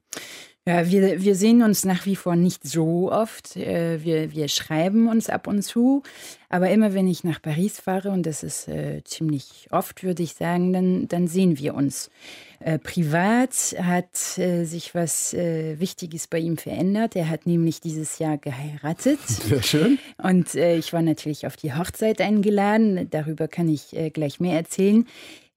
[0.69, 3.57] Ja, wir, wir sehen uns nach wie vor nicht so oft.
[3.57, 6.03] Äh, wir, wir schreiben uns ab und zu.
[6.49, 10.35] Aber immer wenn ich nach Paris fahre, und das ist äh, ziemlich oft, würde ich
[10.35, 12.11] sagen, dann, dann sehen wir uns.
[12.59, 17.15] Äh, privat hat äh, sich was äh, Wichtiges bei ihm verändert.
[17.15, 19.21] Er hat nämlich dieses Jahr geheiratet.
[19.27, 19.99] Sehr schön.
[20.21, 23.09] Und äh, ich war natürlich auf die Hochzeit eingeladen.
[23.11, 25.07] Darüber kann ich gleich mehr erzählen.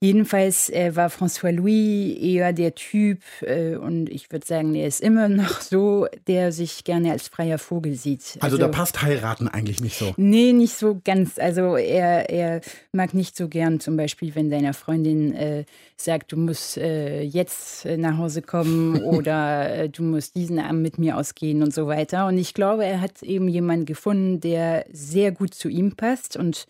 [0.02, 5.02] Jedenfalls äh, war François Louis eher der Typ, äh, und ich würde sagen, er ist
[5.02, 8.38] immer noch so, der sich gerne als freier Vogel sieht.
[8.40, 10.14] Also, also da passt heiraten eigentlich nicht so?
[10.16, 11.38] Nee, nicht so ganz.
[11.38, 12.62] Also er, er
[12.94, 15.66] mag nicht so gern zum Beispiel, wenn seiner Freundin äh,
[15.98, 20.98] sagt, du musst äh, jetzt nach Hause kommen oder äh, du musst diesen Abend mit
[20.98, 22.26] mir ausgehen und so weiter.
[22.28, 26.68] Und ich glaube, er hat eben jemanden gefunden, der sehr gut zu ihm passt und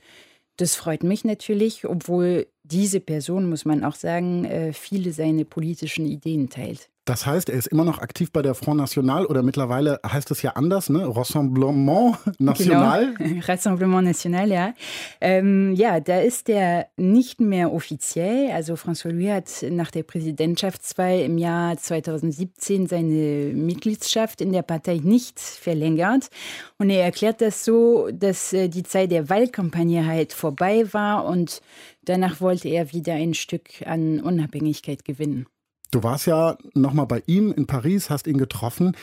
[0.59, 6.05] das freut mich natürlich, obwohl diese Person, muss man auch sagen, äh, viele seine politischen
[6.05, 6.89] Ideen teilt.
[7.09, 10.43] Das heißt, er ist immer noch aktiv bei der Front National oder mittlerweile heißt es
[10.43, 11.07] ja anders, ne?
[11.07, 13.15] Rassemblement National.
[13.15, 13.41] Genau.
[13.47, 14.73] Rassemblement National, ja.
[15.19, 18.51] Ähm, ja, da ist er nicht mehr offiziell.
[18.51, 24.99] Also François Louis hat nach der Präsidentschaftswahl im Jahr 2017 seine Mitgliedschaft in der Partei
[25.01, 26.29] nicht verlängert.
[26.77, 31.63] Und er erklärt das so, dass äh, die Zeit der Wahlkampagne halt vorbei war und
[32.03, 35.47] danach wollte er wieder ein Stück an Unabhängigkeit gewinnen.
[35.91, 38.95] Du warst ja nochmal bei ihm in Paris, hast ihn getroffen.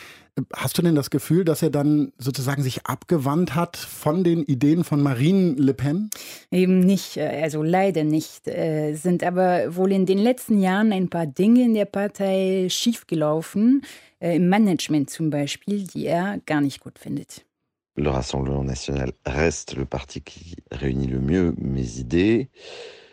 [0.55, 4.85] Hast du denn das Gefühl, dass er dann sozusagen sich abgewandt hat von den Ideen
[4.85, 6.09] von Marine Le Pen?
[6.49, 8.47] Eben nicht, äh, also leider nicht.
[8.47, 13.81] Äh, sind aber wohl in den letzten Jahren ein paar Dinge in der Partei schiefgelaufen,
[14.19, 17.46] äh, im Management zum Beispiel, die er gar nicht gut findet.
[17.97, 22.51] Le Rassemblement National reste le parti qui réunit le mieux mes idées.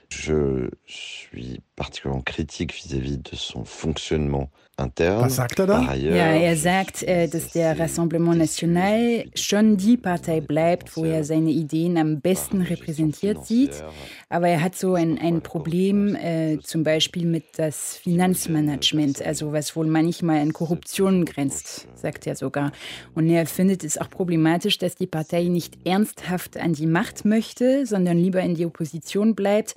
[0.08, 5.94] Je suis particulièrement critique vis-à-vis -vis de son fonctionnement Was sagt er da?
[5.94, 11.96] Ja, er sagt, dass der Rassemblement National schon die Partei bleibt, wo er seine Ideen
[11.96, 13.84] am besten repräsentiert sieht.
[14.28, 19.76] Aber er hat so ein, ein Problem, äh, zum Beispiel mit das Finanzmanagement, also was
[19.76, 22.72] wohl manchmal an Korruption grenzt, sagt er sogar.
[23.14, 27.86] Und er findet es auch problematisch, dass die Partei nicht ernsthaft an die Macht möchte,
[27.86, 29.76] sondern lieber in die Opposition bleibt.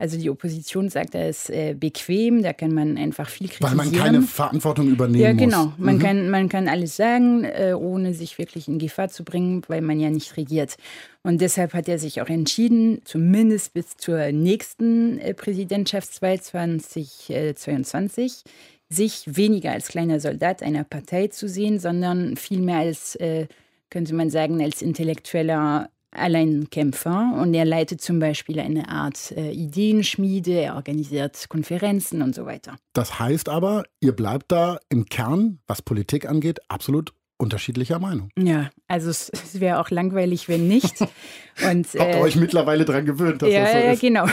[0.00, 3.78] Also die Opposition sagt, er ist äh, bequem, da kann man einfach viel kritisieren.
[3.78, 5.64] Weil man keine Verantwortung übernehmen ja, genau.
[5.66, 5.78] muss.
[5.78, 6.00] Man, mhm.
[6.00, 9.98] kann, man kann alles sagen, äh, ohne sich wirklich in Gefahr zu bringen, weil man
[9.98, 10.76] ja nicht regiert.
[11.22, 18.44] Und deshalb hat er sich auch entschieden, zumindest bis zur nächsten äh, Präsidentschaftswahl 2022,
[18.88, 23.48] sich weniger als kleiner Soldat einer Partei zu sehen, sondern vielmehr als, äh,
[23.90, 30.52] könnte man sagen, als intellektueller Alleinkämpfer und er leitet zum Beispiel eine Art äh, Ideenschmiede,
[30.52, 32.76] er organisiert Konferenzen und so weiter.
[32.92, 38.30] Das heißt aber, ihr bleibt da im Kern, was Politik angeht, absolut unterschiedlicher Meinung.
[38.36, 41.00] Ja, also es, es wäre auch langweilig, wenn nicht.
[41.70, 44.02] Und, Habt ihr äh, euch mittlerweile daran gewöhnt, dass ja, das so ist?
[44.02, 44.26] Ja, genau.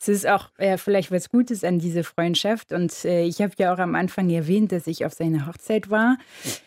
[0.00, 2.72] Es ist auch ja, vielleicht was Gutes an diese Freundschaft.
[2.72, 6.18] Und äh, ich habe ja auch am Anfang erwähnt, dass ich auf seine Hochzeit war.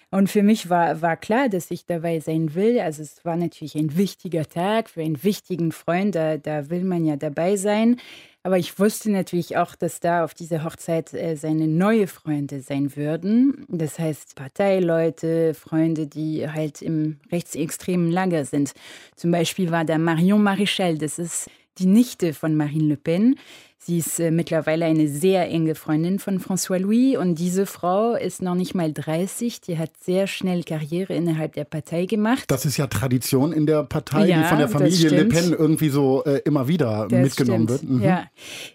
[0.10, 2.80] Und für mich war, war klar, dass ich dabei sein will.
[2.80, 6.16] Also es war natürlich ein wichtiger Tag für einen wichtigen Freund.
[6.16, 8.00] Da, da will man ja dabei sein.
[8.48, 12.96] Aber ich wusste natürlich auch, dass da auf dieser Hochzeit äh, seine neue Freunde sein
[12.96, 13.66] würden.
[13.68, 18.72] Das heißt Parteileute, Freunde, die halt im rechtsextremen Lager sind.
[19.18, 23.36] Zum Beispiel war da Marion Maréchal, das ist die Nichte von Marine Le Pen.
[23.80, 28.42] Sie ist äh, mittlerweile eine sehr enge Freundin von François Louis und diese Frau ist
[28.42, 29.62] noch nicht mal 30.
[29.62, 32.46] Die hat sehr schnell Karriere innerhalb der Partei gemacht.
[32.48, 35.90] Das ist ja Tradition in der Partei, ja, die von der Familie Le Pen irgendwie
[35.90, 37.82] so äh, immer wieder das mitgenommen stimmt.
[37.82, 38.00] wird.
[38.00, 38.04] Mhm.
[38.04, 38.26] Ja.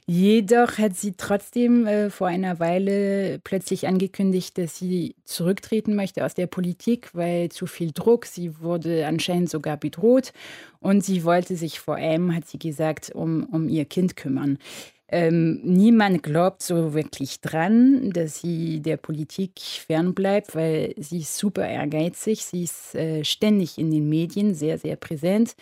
[0.07, 6.35] Jedoch hat sie trotzdem äh, vor einer Weile plötzlich angekündigt, dass sie zurücktreten möchte aus
[6.35, 8.25] der Politik, weil zu viel Druck.
[8.27, 10.33] Sie wurde anscheinend sogar bedroht
[10.81, 14.59] und sie wollte sich vor allem, hat sie gesagt, um, um ihr Kind kümmern.
[15.13, 21.69] Ähm, niemand glaubt so wirklich dran, dass sie der Politik fernbleibt, weil sie ist super
[21.69, 25.55] ehrgeizig, sie ist äh, ständig in den Medien, sehr, sehr präsent.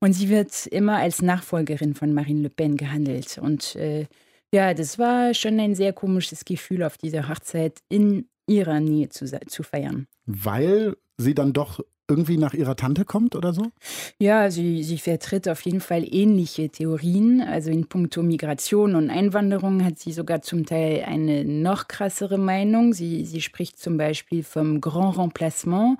[0.00, 3.38] Und sie wird immer als Nachfolgerin von Marine Le Pen gehandelt.
[3.38, 4.06] Und äh,
[4.52, 9.24] ja, das war schon ein sehr komisches Gefühl, auf dieser Hochzeit in ihrer Nähe zu,
[9.46, 10.06] zu feiern.
[10.26, 11.80] Weil sie dann doch
[12.12, 13.62] irgendwie nach ihrer Tante kommt oder so?
[14.18, 17.40] Ja, sie, sie vertritt auf jeden Fall ähnliche Theorien.
[17.40, 22.92] Also in puncto Migration und Einwanderung hat sie sogar zum Teil eine noch krassere Meinung.
[22.92, 25.98] Sie, sie spricht zum Beispiel vom Grand Remplacement.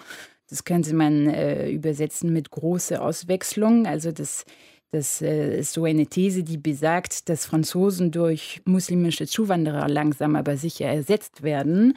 [0.51, 3.87] Das könnte man äh, übersetzen mit große Auswechslung.
[3.87, 4.44] Also das
[4.94, 10.59] das äh, ist so eine These, die besagt, dass Franzosen durch muslimische Zuwanderer langsam aber
[10.59, 11.94] sicher ersetzt werden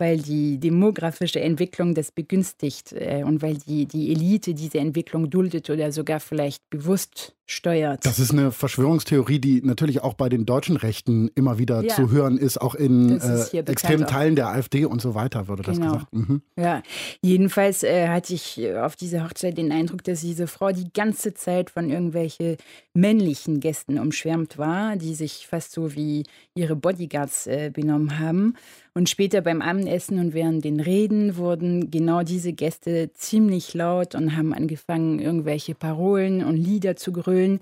[0.00, 5.68] weil die demografische Entwicklung das begünstigt äh, und weil die, die Elite diese Entwicklung duldet
[5.70, 8.06] oder sogar vielleicht bewusst steuert.
[8.06, 11.94] Das ist eine Verschwörungstheorie, die natürlich auch bei den deutschen Rechten immer wieder ja.
[11.94, 15.78] zu hören ist, auch in äh, extremen Teilen der AfD und so weiter, wurde genau.
[15.78, 16.12] das gesagt.
[16.12, 16.42] Mhm.
[16.56, 16.82] Ja,
[17.22, 21.70] jedenfalls äh, hatte ich auf dieser Hochzeit den Eindruck, dass diese Frau die ganze Zeit
[21.70, 22.56] von irgendwelchen
[22.94, 28.54] männlichen Gästen umschwärmt war, die sich fast so wie ihre Bodyguards äh, benommen haben.
[29.00, 34.36] Und später beim Abendessen und während den Reden wurden genau diese Gäste ziemlich laut und
[34.36, 37.60] haben angefangen, irgendwelche Parolen und Lieder zu grölen.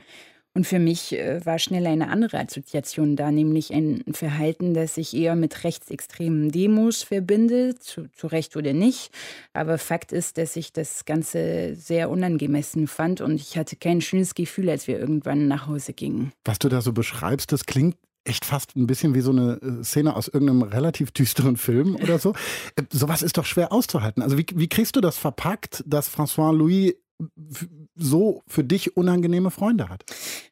[0.54, 5.14] Und für mich äh, war schnell eine andere Assoziation da, nämlich ein Verhalten, das sich
[5.14, 9.12] eher mit rechtsextremen Demos verbindet, zu, zu, Recht oder nicht.
[9.52, 14.34] Aber Fakt ist, dass ich das Ganze sehr unangemessen fand und ich hatte kein schönes
[14.34, 16.32] Gefühl, als wir irgendwann nach Hause gingen.
[16.44, 17.94] Was du da so beschreibst, das klingt
[18.28, 22.18] echt fast ein bisschen wie so eine äh, Szene aus irgendeinem relativ düsteren Film oder
[22.18, 22.34] so.
[22.76, 24.22] Äh, sowas ist doch schwer auszuhalten.
[24.22, 26.94] Also wie, wie kriegst du das verpackt, dass François Louis
[27.96, 30.04] so für dich unangenehme Freunde hat?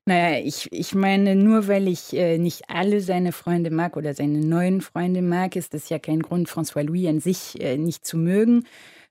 [0.04, 4.40] Naja, ich, ich meine, nur weil ich äh, nicht alle seine Freunde mag oder seine
[4.40, 8.16] neuen Freunde mag, ist das ja kein Grund, François Louis an sich äh, nicht zu
[8.16, 8.64] mögen.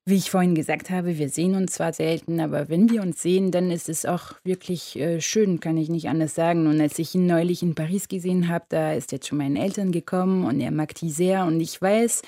[0.07, 3.49] Wie ich vorhin gesagt habe, wir sehen uns zwar selten, aber wenn wir uns sehen,
[3.49, 6.67] dann ist es auch wirklich äh, schön, kann ich nicht anders sagen.
[6.67, 9.91] Und als ich ihn neulich in Paris gesehen habe, da ist er zu meinen Eltern
[9.91, 11.45] gekommen und er mag die sehr.
[11.45, 12.21] Und ich weiß,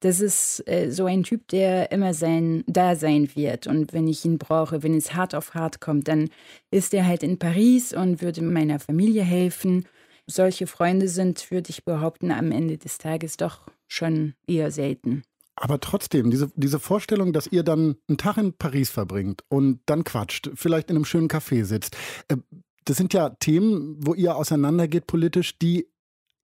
[0.00, 3.66] das ist äh, so ein Typ, der immer sein, da sein wird.
[3.66, 6.28] Und wenn ich ihn brauche, wenn es hart auf hart kommt, dann
[6.70, 9.86] ist er halt in Paris und würde meiner Familie helfen.
[10.26, 15.22] Solche Freunde sind, würde ich behaupten, am Ende des Tages doch schon eher selten.
[15.54, 20.04] Aber trotzdem, diese, diese Vorstellung, dass ihr dann einen Tag in Paris verbringt und dann
[20.04, 21.96] quatscht, vielleicht in einem schönen Café sitzt,
[22.28, 22.36] äh,
[22.84, 25.88] das sind ja Themen, wo ihr auseinandergeht politisch, die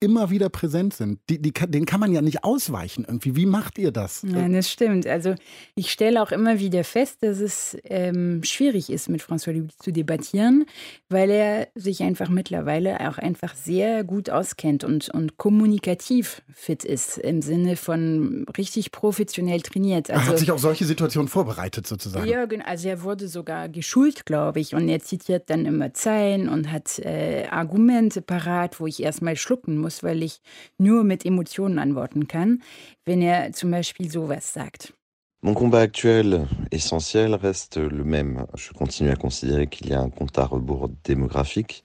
[0.00, 1.18] immer wieder präsent sind.
[1.28, 3.34] Die, die, den kann man ja nicht ausweichen irgendwie.
[3.34, 4.22] Wie macht ihr das?
[4.22, 5.06] Nein, das stimmt.
[5.06, 5.34] Also
[5.74, 9.92] ich stelle auch immer wieder fest, dass es ähm, schwierig ist, mit François Louis zu
[9.92, 10.66] debattieren,
[11.08, 17.18] weil er sich einfach mittlerweile auch einfach sehr gut auskennt und, und kommunikativ fit ist,
[17.18, 20.10] im Sinne von richtig professionell trainiert.
[20.10, 22.26] Also, er hat also sich auf solche Situationen vorbereitet sozusagen.
[22.26, 24.74] Ja, also er wurde sogar geschult, glaube ich.
[24.74, 29.76] Und er zitiert dann immer Zeilen und hat äh, Argumente parat, wo ich erstmal schlucken
[29.78, 30.40] muss muss, weil ich
[30.78, 32.62] nur mit Emotionen antworten kann,
[33.06, 34.92] wenn er zum Beispiel sowas sagt.
[35.40, 38.46] Mon combat actuel essentiel reste le même.
[38.54, 41.84] Je continue à considérer qu'il y a un compte à rebours démographique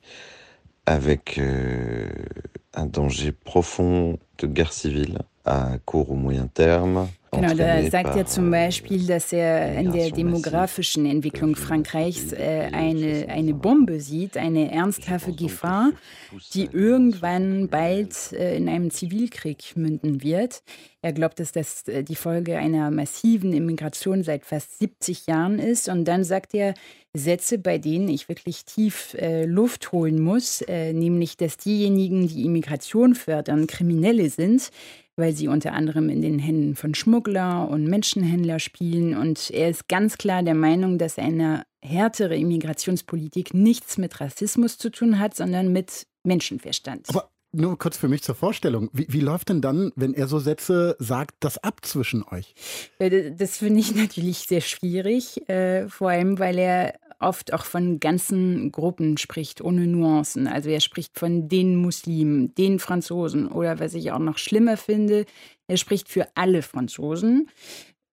[0.86, 2.10] avec euh,
[2.74, 7.08] un danger profond de guerre civile à court ou moyen terme.
[7.34, 13.28] Genau, da sagt er zum Beispiel, dass er in der demografischen Entwicklung Frankreichs äh, eine,
[13.30, 15.92] eine Bombe sieht, eine ernsthafte Gefahr,
[16.54, 20.64] die irgendwann bald äh, in einem Zivilkrieg münden wird.
[21.02, 25.90] Er glaubt, dass das äh, die Folge einer massiven Immigration seit fast 70 Jahren ist.
[25.90, 26.74] Und dann sagt er
[27.14, 32.46] Sätze, bei denen ich wirklich tief äh, Luft holen muss, äh, nämlich, dass diejenigen, die
[32.46, 34.72] Immigration fördern, Kriminelle sind,
[35.16, 39.16] weil sie unter anderem in den Händen von Schmuggler und Menschenhändler spielen.
[39.16, 44.90] Und er ist ganz klar der Meinung, dass eine härtere Immigrationspolitik nichts mit Rassismus zu
[44.90, 47.10] tun hat, sondern mit Menschenverstand.
[47.10, 48.90] Aber nur kurz für mich zur Vorstellung.
[48.94, 52.56] Wie, wie, läuft denn dann, wenn er so Sätze sagt, das ab zwischen euch?
[53.00, 58.72] Das finde ich natürlich sehr schwierig, äh, vor allem weil er oft auch von ganzen
[58.72, 60.48] Gruppen spricht, ohne Nuancen.
[60.48, 65.26] Also er spricht von den Muslimen, den Franzosen oder was ich auch noch schlimmer finde,
[65.68, 67.50] er spricht für alle Franzosen.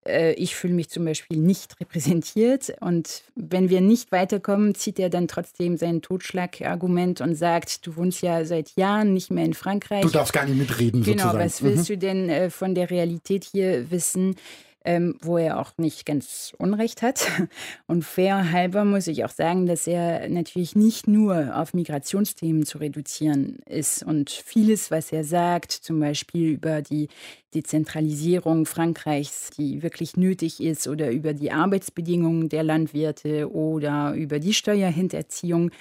[0.05, 2.73] Äh, ich fühle mich zum Beispiel nicht repräsentiert.
[2.79, 8.21] Und wenn wir nicht weiterkommen, zieht er dann trotzdem sein Totschlagargument und sagt, du wohnst
[8.21, 10.01] ja seit Jahren nicht mehr in Frankreich.
[10.01, 11.03] Du darfst gar nicht mitreden.
[11.03, 11.45] Genau, sozusagen.
[11.45, 11.93] was willst mhm.
[11.93, 14.35] du denn äh, von der Realität hier wissen?
[14.83, 17.27] Ähm, wo er auch nicht ganz Unrecht hat.
[17.87, 22.79] Und fair halber muss ich auch sagen, dass er natürlich nicht nur auf Migrationsthemen zu
[22.79, 24.03] reduzieren ist.
[24.03, 27.09] Und vieles, was er sagt, zum Beispiel über die
[27.53, 34.53] Dezentralisierung Frankreichs, die wirklich nötig ist, oder über die Arbeitsbedingungen der Landwirte oder über die
[34.53, 35.71] Steuerhinterziehung,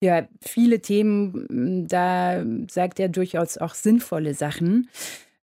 [0.00, 4.88] ja, viele Themen, da sagt er durchaus auch sinnvolle Sachen.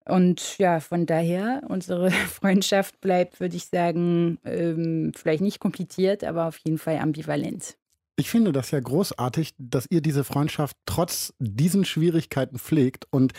[0.09, 6.47] Und ja, von daher, unsere Freundschaft bleibt, würde ich sagen, ähm, vielleicht nicht kompliziert, aber
[6.47, 7.77] auf jeden Fall ambivalent.
[8.17, 13.07] Ich finde das ja großartig, dass ihr diese Freundschaft trotz diesen Schwierigkeiten pflegt.
[13.11, 13.31] Und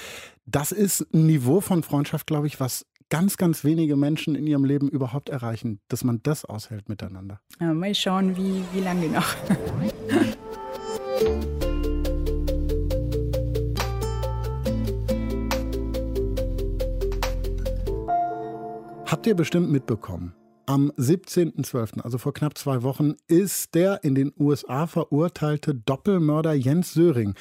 [0.47, 4.65] das ist ein Niveau von Freundschaft, glaube ich, was ganz, ganz wenige Menschen in ihrem
[4.65, 7.41] Leben überhaupt erreichen, dass man das aushält miteinander.
[7.61, 9.35] Ja, mal schauen, wie, wie lange noch.
[19.11, 20.35] Habt ihr bestimmt mitbekommen.
[20.67, 26.93] Am 17.12., also vor knapp zwei Wochen, ist der in den USA verurteilte Doppelmörder Jens
[26.93, 27.35] Söring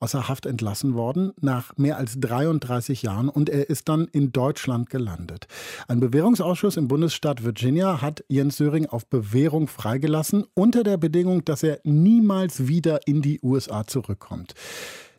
[0.00, 4.90] außer Haft entlassen worden nach mehr als 33 Jahren und er ist dann in Deutschland
[4.90, 5.46] gelandet.
[5.88, 11.62] Ein Bewährungsausschuss im Bundesstaat Virginia hat Jens Söring auf Bewährung freigelassen unter der Bedingung, dass
[11.62, 14.52] er niemals wieder in die USA zurückkommt.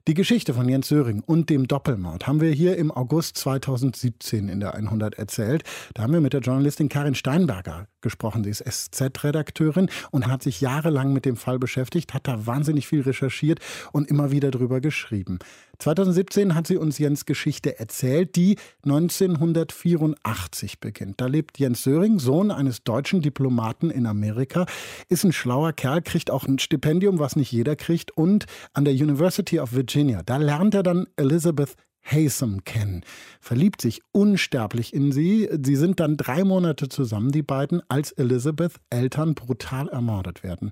[0.08, 4.60] Die Geschichte von Jens Söring und dem Doppelmord haben wir hier im August 2017 in
[4.60, 5.64] der 100 erzählt.
[5.96, 8.44] Da haben wir mit der Journalistin Karin Steinberger gesprochen.
[8.44, 13.02] Sie ist SZ-Redakteurin und hat sich jahrelang mit dem Fall beschäftigt, hat da wahnsinnig viel
[13.02, 13.62] recherchiert
[13.94, 15.40] und immer wieder drüber geschrieben.
[15.80, 21.22] 2017 hat sie uns Jens Geschichte erzählt, die 1984 beginnt.
[21.22, 24.66] Da lebt Jens Söring, Sohn eines deutschen Diplomaten in Amerika,
[25.10, 28.94] ist ein schlauer Kerl, kriegt auch ein Stipendium, was nicht jeder kriegt, und an der
[28.94, 33.04] University of Virginia, da lernt er dann Elizabeth Haysom kennen,
[33.42, 35.50] verliebt sich unsterblich in sie.
[35.64, 40.72] Sie sind dann drei Monate zusammen, die beiden, als Elizabeth Eltern brutal ermordet werden.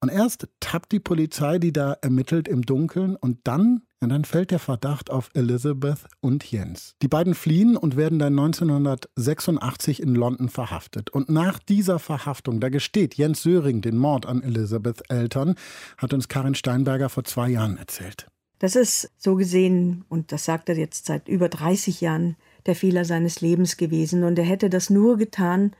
[0.00, 4.50] Und erst tappt die Polizei, die da ermittelt im Dunkeln, und dann und dann fällt
[4.50, 6.94] der Verdacht auf Elizabeth und Jens.
[7.02, 11.10] Die beiden fliehen und werden dann 1986 in London verhaftet.
[11.10, 15.54] Und nach dieser Verhaftung, da gesteht Jens Söring den Mord an Elizabeth Eltern,
[15.98, 18.26] hat uns Karin Steinberger vor zwei Jahren erzählt.
[18.58, 22.36] Das ist so gesehen, und das sagt er jetzt seit über 30 Jahren,
[22.66, 24.24] der Fehler seines Lebens gewesen.
[24.24, 25.72] Und er hätte das nur getan,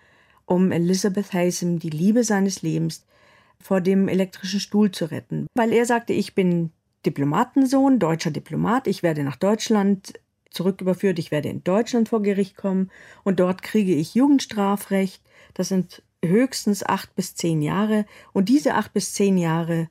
[0.47, 3.05] um Elizabeth Haysom, die Liebe seines Lebens,
[3.63, 5.47] vor dem elektrischen Stuhl zu retten.
[5.55, 6.71] Weil er sagte, ich bin
[7.07, 8.87] Diplomatensohn, deutscher Diplomat.
[8.87, 10.15] Ich werde nach Deutschland
[10.51, 11.19] zurücküberführt.
[11.19, 12.91] Ich werde in Deutschland vor Gericht kommen
[13.25, 15.23] und dort kriege ich Jugendstrafrecht.
[15.55, 18.05] Das sind höchstens acht bis zehn Jahre.
[18.33, 19.89] Und diese acht bis zehn Jahre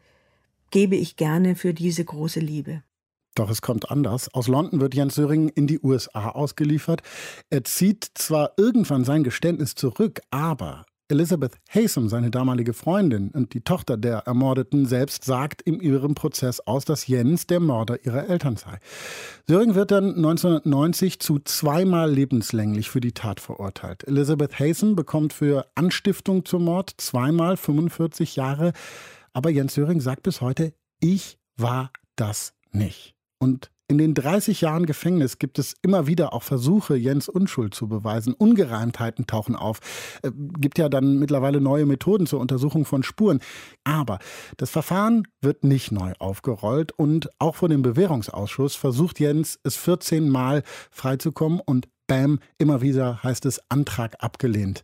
[0.72, 2.84] gebe ich gerne für diese große Liebe.
[3.36, 4.34] Doch es kommt anders.
[4.34, 7.02] Aus London wird Jens Söring in die USA ausgeliefert.
[7.50, 13.62] Er zieht zwar irgendwann sein Geständnis zurück, aber Elizabeth Haysom, seine damalige Freundin und die
[13.62, 18.58] Tochter der Ermordeten selbst, sagt in ihrem Prozess aus, dass Jens der Mörder ihrer Eltern
[18.58, 18.78] sei.
[19.48, 24.08] Söring wird dann 1990 zu zweimal lebenslänglich für die Tat verurteilt.
[24.08, 28.74] Elizabeth Haysom bekommt für Anstiftung zum Mord zweimal 45 Jahre.
[29.34, 33.16] Aber Jens Söring sagt bis heute, ich war das nicht.
[33.40, 37.88] Und in den 30 Jahren Gefängnis gibt es immer wieder auch Versuche, Jens Unschuld zu
[37.88, 38.36] beweisen.
[38.36, 39.80] Ungereimtheiten tauchen auf.
[40.22, 43.40] Es äh, gibt ja dann mittlerweile neue Methoden zur Untersuchung von Spuren.
[43.84, 44.20] Aber
[44.58, 50.30] das Verfahren wird nicht neu aufgerollt und auch vor dem Bewährungsausschuss versucht Jens es 14
[50.30, 54.84] Mal freizukommen und Bam, immer wieder heißt es Antrag abgelehnt.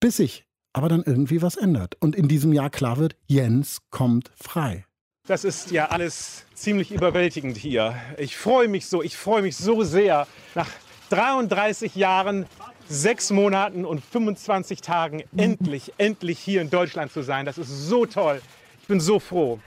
[0.00, 4.30] Bis sich aber dann irgendwie was ändert und in diesem Jahr klar wird, Jens kommt
[4.36, 4.84] frei.
[5.26, 7.96] Das ist ja alles ziemlich überwältigend hier.
[8.16, 10.68] Ich freue mich so, ich freue mich so sehr, nach
[11.10, 12.46] 33 Jahren,
[12.88, 17.44] sechs Monaten und 25 Tagen endlich, endlich hier in Deutschland zu sein.
[17.44, 18.40] Das ist so toll.
[18.80, 19.58] Ich bin so froh.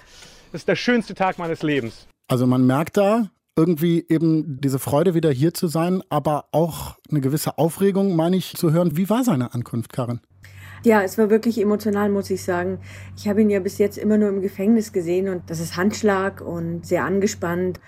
[0.54, 2.08] Das ist der schönste Tag meines Lebens.
[2.30, 7.20] Also man merkt da irgendwie eben diese Freude, wieder hier zu sein, aber auch eine
[7.20, 8.96] gewisse Aufregung, meine ich, zu hören.
[8.96, 10.22] Wie war seine Ankunft, Karin?
[10.84, 12.80] Ja, es war wirklich emotional, muss ich sagen.
[13.18, 16.42] Ich habe ihn ja bis jetzt immer nur im Gefängnis gesehen und das ist Handschlag
[16.42, 17.80] und sehr angespannt.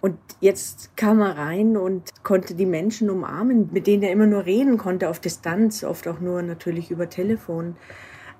[0.00, 4.44] Und jetzt kam er rein und konnte die Menschen umarmen, mit denen er immer nur
[4.44, 7.76] reden konnte, auf Distanz, oft auch nur natürlich über Telefon.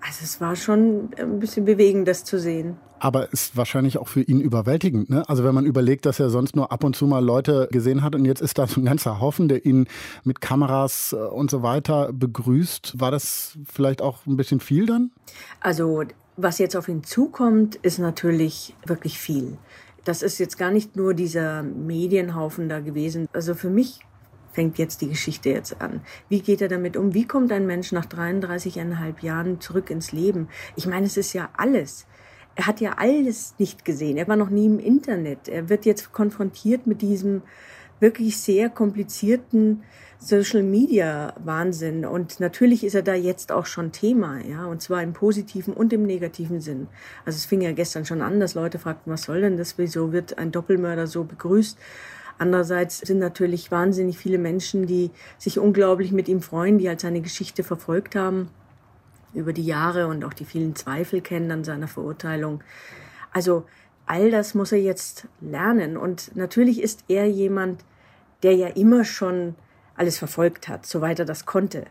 [0.01, 2.79] Also es war schon ein bisschen bewegend, das zu sehen.
[3.03, 5.11] Aber ist wahrscheinlich auch für ihn überwältigend.
[5.11, 5.29] Ne?
[5.29, 8.15] Also wenn man überlegt, dass er sonst nur ab und zu mal Leute gesehen hat
[8.15, 9.89] und jetzt ist da so ein ganzer Haufen, der ihn
[10.23, 13.01] mit Kameras äh, und so weiter begrüßt.
[13.01, 15.11] War das vielleicht auch ein bisschen viel dann?
[15.59, 16.05] Also
[16.37, 19.59] was jetzt auf ihn zukommt, ist natürlich wirklich viel.
[20.05, 23.29] Das ist jetzt gar nicht nur dieser Medienhaufen da gewesen.
[23.33, 23.99] Also für mich
[24.53, 26.03] fängt jetzt die Geschichte jetzt an.
[26.29, 27.15] Wie geht er damit um?
[27.15, 30.47] Wie kommt ein Mensch nach 33,5 Jahren zurück ins Leben?
[30.77, 32.07] Ich meine, es ist ja alles.
[32.55, 34.17] Er hat ja alles nicht gesehen.
[34.17, 35.49] Er war noch nie im Internet.
[35.49, 37.43] Er wird jetzt konfrontiert mit diesem
[38.01, 39.85] wirklich sehr komplizierten
[40.19, 42.05] Social Media Wahnsinn.
[42.05, 45.93] Und natürlich ist er da jetzt auch schon Thema, ja, und zwar im positiven und
[45.93, 46.89] im negativen Sinn.
[47.25, 49.79] Also es fing ja gestern schon an, dass Leute fragten, was soll denn das?
[49.79, 51.79] Wieso wird ein Doppelmörder so begrüßt?
[52.39, 57.21] Andererseits sind natürlich wahnsinnig viele Menschen, die sich unglaublich mit ihm freuen, die halt seine
[57.21, 58.49] Geschichte verfolgt haben
[59.35, 62.63] über die Jahre und auch die vielen Zweifel kennen an seiner Verurteilung.
[63.33, 63.65] Also
[64.07, 65.97] all das muss er jetzt lernen.
[65.97, 67.85] Und natürlich ist er jemand,
[68.43, 69.55] der ja immer schon
[69.95, 71.85] alles verfolgt hat, soweit er das konnte.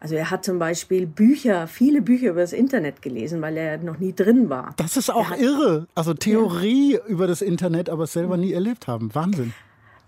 [0.00, 3.98] Also er hat zum Beispiel Bücher, viele Bücher über das Internet gelesen, weil er noch
[3.98, 4.72] nie drin war.
[4.78, 5.88] Das ist auch irre.
[5.94, 7.04] Also Theorie ja.
[7.06, 9.14] über das Internet, aber selber nie erlebt haben.
[9.14, 9.52] Wahnsinn.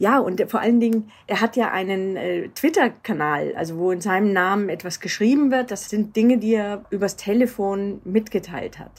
[0.02, 4.32] Ja, und vor allen Dingen, er hat ja einen äh, Twitter-Kanal, also wo in seinem
[4.32, 5.70] Namen etwas geschrieben wird.
[5.70, 8.90] Das sind Dinge, die er übers Telefon mitgeteilt hat.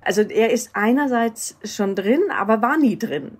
[0.00, 3.36] Also er ist einerseits schon drin, aber war nie drin.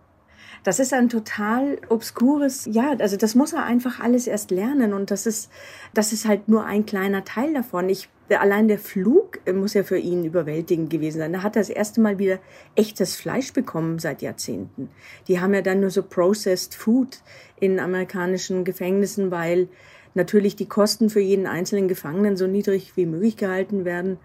[0.64, 5.10] Das ist ein total obskures, ja, also das muss er einfach alles erst lernen und
[5.10, 5.50] das ist,
[5.92, 7.88] das ist halt nur ein kleiner Teil davon.
[7.88, 8.08] Ich
[8.40, 11.32] allein der Flug muss ja für ihn überwältigend gewesen sein.
[11.32, 12.38] Da hat er das erste Mal wieder
[12.76, 14.88] echtes Fleisch bekommen seit Jahrzehnten.
[15.28, 17.20] Die haben ja dann nur so processed food
[17.60, 19.68] in amerikanischen Gefängnissen, weil
[20.14, 24.18] natürlich die Kosten für jeden einzelnen Gefangenen so niedrig wie möglich gehalten werden.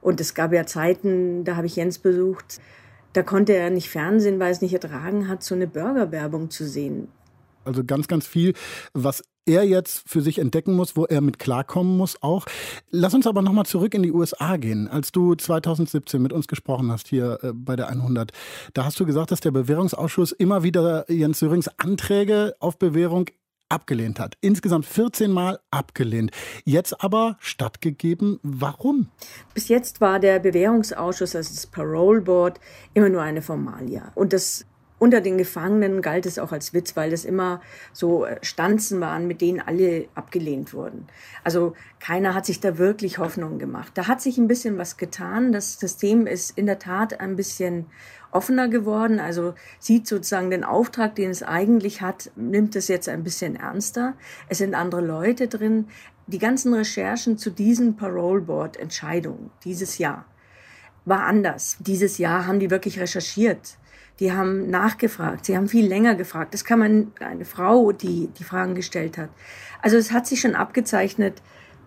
[0.00, 2.60] Und es gab ja Zeiten, da habe ich Jens besucht,
[3.12, 7.08] da konnte er nicht fernsehen, weil es nicht ertragen hat, so eine Burgerwerbung zu sehen.
[7.64, 8.54] Also ganz, ganz viel,
[8.94, 12.44] was er jetzt für sich entdecken muss, wo er mit klarkommen muss auch.
[12.90, 14.88] Lass uns aber nochmal zurück in die USA gehen.
[14.88, 18.32] Als du 2017 mit uns gesprochen hast hier äh, bei der 100,
[18.74, 23.26] da hast du gesagt, dass der Bewährungsausschuss immer wieder Jens Sörings Anträge auf Bewährung
[23.68, 24.36] abgelehnt hat.
[24.40, 26.30] Insgesamt 14 Mal abgelehnt.
[26.64, 28.40] Jetzt aber stattgegeben.
[28.42, 29.08] Warum?
[29.54, 32.60] Bis jetzt war der Bewährungsausschuss, also das Parole Board,
[32.94, 34.02] immer nur eine Formalie.
[34.14, 34.64] Und das
[34.98, 37.60] unter den Gefangenen galt es auch als Witz, weil das immer
[37.92, 41.06] so äh, Stanzen waren, mit denen alle abgelehnt wurden.
[41.44, 43.92] Also keiner hat sich da wirklich Hoffnung gemacht.
[43.94, 45.52] Da hat sich ein bisschen was getan.
[45.52, 47.86] Das System ist in der Tat ein bisschen
[48.30, 53.24] offener geworden, also sieht sozusagen den Auftrag, den es eigentlich hat, nimmt es jetzt ein
[53.24, 54.14] bisschen ernster.
[54.48, 55.88] Es sind andere Leute drin.
[56.26, 60.26] Die ganzen Recherchen zu diesen Parole Board Entscheidungen dieses Jahr
[61.04, 61.78] war anders.
[61.80, 63.78] Dieses Jahr haben die wirklich recherchiert
[64.20, 66.54] die haben nachgefragt, sie haben viel länger gefragt.
[66.54, 69.30] Das kann man eine Frau, die die Fragen gestellt hat.
[69.80, 71.40] Also es hat sich schon abgezeichnet,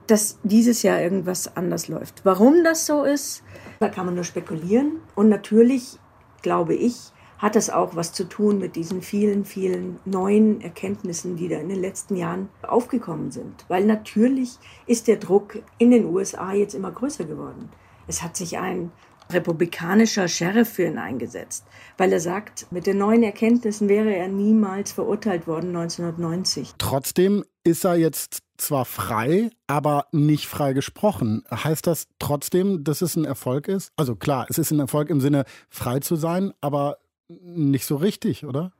[0.08, 2.22] dass dieses Jahr irgendwas anders läuft.
[2.24, 3.44] Warum das so ist,
[3.80, 5.00] da kann man nur spekulieren.
[5.16, 6.00] Und natürlich,
[6.42, 7.12] glaube ich,
[7.42, 11.70] hat das auch was zu tun mit diesen vielen, vielen neuen Erkenntnissen, die da in
[11.70, 13.66] den letzten Jahren aufgekommen sind.
[13.68, 17.70] Weil natürlich ist der Druck in den USA jetzt immer größer geworden.
[18.08, 18.92] Es hat sich ein
[19.32, 21.66] republikanischer Sheriff für ihn eingesetzt,
[21.98, 26.74] weil er sagt, mit den neuen Erkenntnissen wäre er niemals verurteilt worden 1990.
[26.78, 31.44] Trotzdem ist er jetzt zwar frei, aber nicht frei gesprochen.
[31.52, 33.92] Heißt das trotzdem, dass es ein Erfolg ist?
[33.98, 36.98] Also klar, es ist ein Erfolg im Sinne, frei zu sein, aber
[37.28, 38.72] nicht so richtig, oder?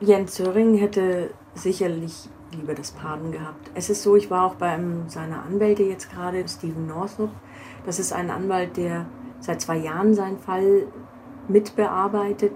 [0.00, 3.70] Jens Söring hätte sicherlich lieber das Pardon gehabt.
[3.74, 7.30] Es ist so, ich war auch bei seiner Anwälte jetzt gerade, Stephen Northup.
[7.86, 9.06] Das ist ein Anwalt, der
[9.40, 10.86] seit zwei Jahren seinen Fall
[11.48, 12.52] mitbearbeitet.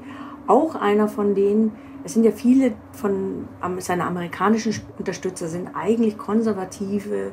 [0.47, 1.73] auch einer von denen,
[2.05, 7.33] es sind ja viele von seiner amerikanischen Unterstützer, sind eigentlich konservative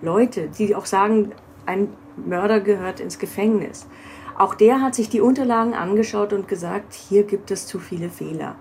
[0.00, 1.32] Leute, die auch sagen,
[1.66, 3.86] ein Mörder gehört ins Gefängnis.
[4.38, 8.56] Auch der hat sich die Unterlagen angeschaut und gesagt, hier gibt es zu viele Fehler.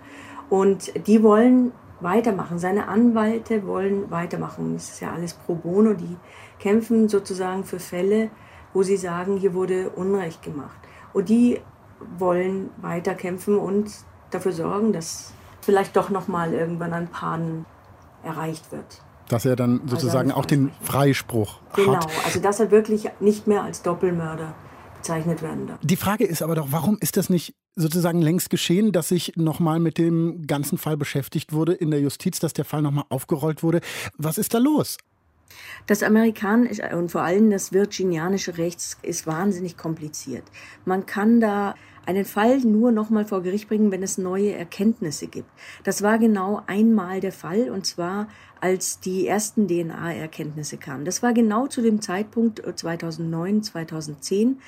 [0.50, 2.60] Und die wollen weitermachen.
[2.60, 4.74] Seine Anwälte wollen weitermachen.
[4.74, 5.94] Das ist ja alles pro bono.
[5.94, 6.18] Die
[6.60, 8.30] kämpfen sozusagen für Fälle,
[8.74, 10.78] wo sie sagen, hier wurde Unrecht gemacht.
[11.14, 11.60] Und die
[12.18, 13.92] wollen weiterkämpfen und
[14.32, 15.34] dafür sorgen, dass
[15.66, 17.66] vielleicht doch noch mal irgendwann ein Pardon
[18.24, 19.02] erreicht wird.
[19.28, 22.08] Dass er dann also sozusagen also auch den Freispruch genau, hat.
[22.08, 24.54] Genau, also dass er wirklich nicht mehr als Doppelmörder
[24.96, 25.80] bezeichnet werden darf.
[25.82, 29.80] Die Frage ist aber doch, warum ist das nicht sozusagen längst geschehen, dass sich nochmal
[29.80, 33.82] mit dem ganzen Fall beschäftigt wurde in der Justiz, dass der Fall nochmal aufgerollt wurde?
[34.18, 34.98] Was ist da los?
[35.88, 40.44] Das amerikanische und vor allem das virginianische Recht ist wahnsinnig kompliziert.
[40.86, 41.76] Man kann da
[42.06, 45.50] einen Fall nur noch mal vor Gericht bringen, wenn es neue Erkenntnisse gibt.
[45.84, 48.28] Das war genau einmal der Fall und zwar
[48.62, 51.06] als die ersten DNA-Erkenntnisse kamen.
[51.06, 54.60] Das war genau zu dem Zeitpunkt 2009, äh, 2010,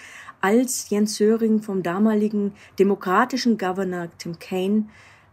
[0.42, 4.86] als Jens Söring vom damaligen demokratischen Governor Tim Kaine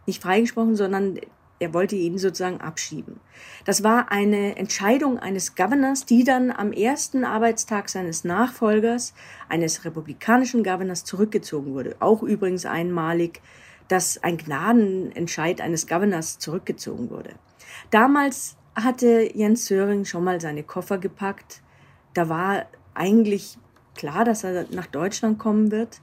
[0.07, 1.19] nicht freigesprochen, sondern
[1.59, 3.19] er wollte ihn sozusagen abschieben.
[3.63, 9.13] Das war eine Entscheidung eines Governors, die dann am ersten Arbeitstag seines Nachfolgers,
[9.47, 11.95] eines republikanischen Governors, zurückgezogen wurde.
[11.99, 13.41] Auch übrigens einmalig,
[13.87, 17.31] dass ein Gnadenentscheid eines Governors zurückgezogen wurde.
[17.89, 21.61] Damals hatte Jens Söring schon mal seine Koffer gepackt.
[22.13, 23.57] Da war eigentlich
[23.95, 26.01] klar, dass er nach Deutschland kommen wird.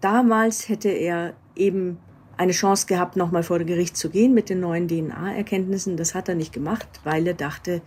[0.00, 1.98] Damals hätte er eben
[2.38, 5.96] eine Chance gehabt, nochmal vor Gericht zu gehen mit den neuen DNA-Erkenntnissen.
[5.96, 7.82] Das hat er nicht gemacht, weil er dachte,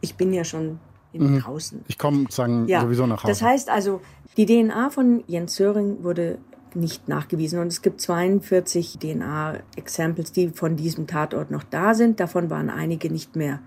[0.00, 0.80] ich bin ja schon
[1.12, 1.40] in mhm.
[1.40, 1.84] draußen.
[1.86, 2.80] Ich komme sagen ja.
[2.80, 3.30] sowieso nach Hause.
[3.30, 4.00] Das heißt also,
[4.36, 6.38] die DNA von Jens Söring wurde
[6.74, 12.20] nicht nachgewiesen und es gibt 42 DNA-Examples, die von diesem Tatort noch da sind.
[12.20, 13.60] Davon waren einige nicht mehr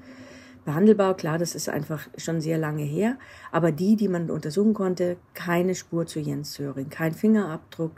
[0.66, 1.16] behandelbar.
[1.16, 3.18] Klar, das ist einfach schon sehr lange her.
[3.52, 7.92] Aber die, die man untersuchen konnte, keine Spur zu Jens Söring, kein Fingerabdruck,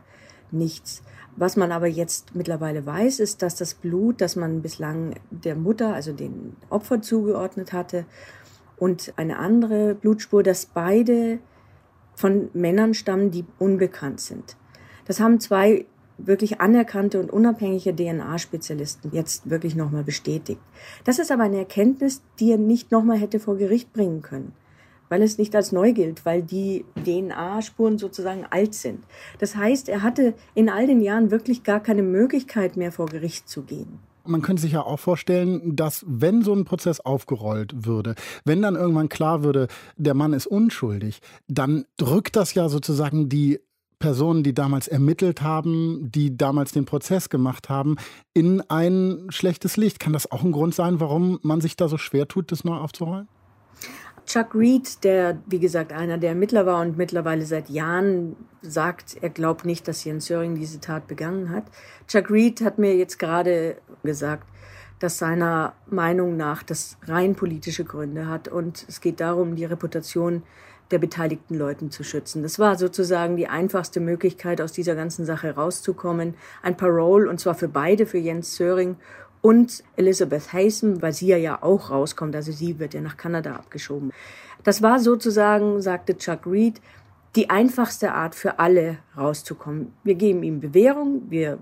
[0.51, 1.03] nichts.
[1.37, 5.93] Was man aber jetzt mittlerweile weiß, ist, dass das Blut, das man bislang der Mutter,
[5.93, 8.05] also den Opfer zugeordnet hatte,
[8.77, 11.39] und eine andere Blutspur, dass beide
[12.15, 14.57] von Männern stammen, die unbekannt sind.
[15.05, 15.85] Das haben zwei
[16.17, 20.61] wirklich anerkannte und unabhängige DNA-Spezialisten jetzt wirklich nochmal bestätigt.
[21.03, 24.53] Das ist aber eine Erkenntnis, die er nicht nochmal hätte vor Gericht bringen können
[25.09, 29.03] weil es nicht als neu gilt, weil die DNA-Spuren sozusagen alt sind.
[29.39, 33.49] Das heißt, er hatte in all den Jahren wirklich gar keine Möglichkeit mehr vor Gericht
[33.49, 33.99] zu gehen.
[34.27, 38.75] Man könnte sich ja auch vorstellen, dass wenn so ein Prozess aufgerollt würde, wenn dann
[38.75, 43.59] irgendwann klar würde, der Mann ist unschuldig, dann drückt das ja sozusagen die
[43.99, 47.95] Personen, die damals ermittelt haben, die damals den Prozess gemacht haben,
[48.33, 49.99] in ein schlechtes Licht.
[49.99, 52.75] Kann das auch ein Grund sein, warum man sich da so schwer tut, das neu
[52.75, 53.27] aufzurollen?
[54.25, 59.29] Chuck Reed, der, wie gesagt, einer der Ermittler war und mittlerweile seit Jahren sagt, er
[59.29, 61.65] glaubt nicht, dass Jens Söring diese Tat begangen hat.
[62.07, 64.47] Chuck Reed hat mir jetzt gerade gesagt,
[64.99, 70.43] dass seiner Meinung nach das rein politische Gründe hat und es geht darum, die Reputation
[70.91, 72.43] der beteiligten Leuten zu schützen.
[72.43, 76.35] Das war sozusagen die einfachste Möglichkeit, aus dieser ganzen Sache rauszukommen.
[76.61, 78.97] Ein Parole, und zwar für beide, für Jens Söring
[79.45, 84.11] und Elizabeth Haysom, weil sie ja auch rauskommt, also sie wird ja nach Kanada abgeschoben.
[84.63, 86.81] Das war sozusagen, sagte Chuck Reed,
[87.35, 89.93] die einfachste Art für alle rauszukommen.
[90.03, 91.59] Wir geben ihm Bewährung, wir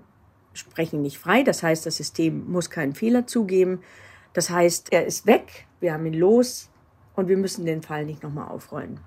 [0.54, 3.80] sprechen nicht frei, das heißt, das System muss keinen Fehler zugeben.
[4.32, 6.70] Das heißt, er ist weg, wir haben ihn los
[7.16, 8.98] und wir müssen den Fall nicht nochmal aufrollen.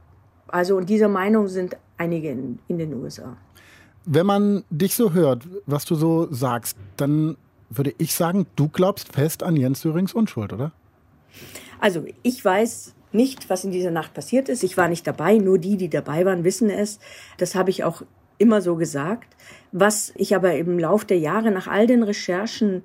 [0.50, 3.38] Also und dieser Meinung sind einige in, in den USA.
[4.06, 7.38] Wenn man dich so hört, was du so sagst, dann
[7.70, 10.72] würde ich sagen, du glaubst fest an Jens Sörings Unschuld, oder?
[11.80, 14.64] Also ich weiß nicht, was in dieser Nacht passiert ist.
[14.64, 17.00] Ich war nicht dabei, nur die, die dabei waren, wissen es.
[17.38, 18.04] Das habe ich auch
[18.38, 19.36] immer so gesagt.
[19.72, 22.84] Was ich aber im Lauf der Jahre nach all den Recherchen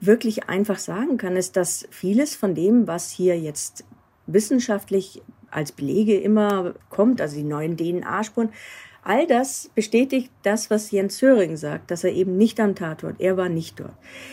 [0.00, 3.84] wirklich einfach sagen kann, ist, dass vieles von dem, was hier jetzt
[4.26, 5.22] wissenschaftlich
[5.54, 8.50] als Belege immer kommt, also die neuen DNA-Spuren,
[9.06, 13.36] All das bestätigt das, was Jens Söring sagt, dass er eben nicht am Tatort, er
[13.36, 13.92] war nicht dort.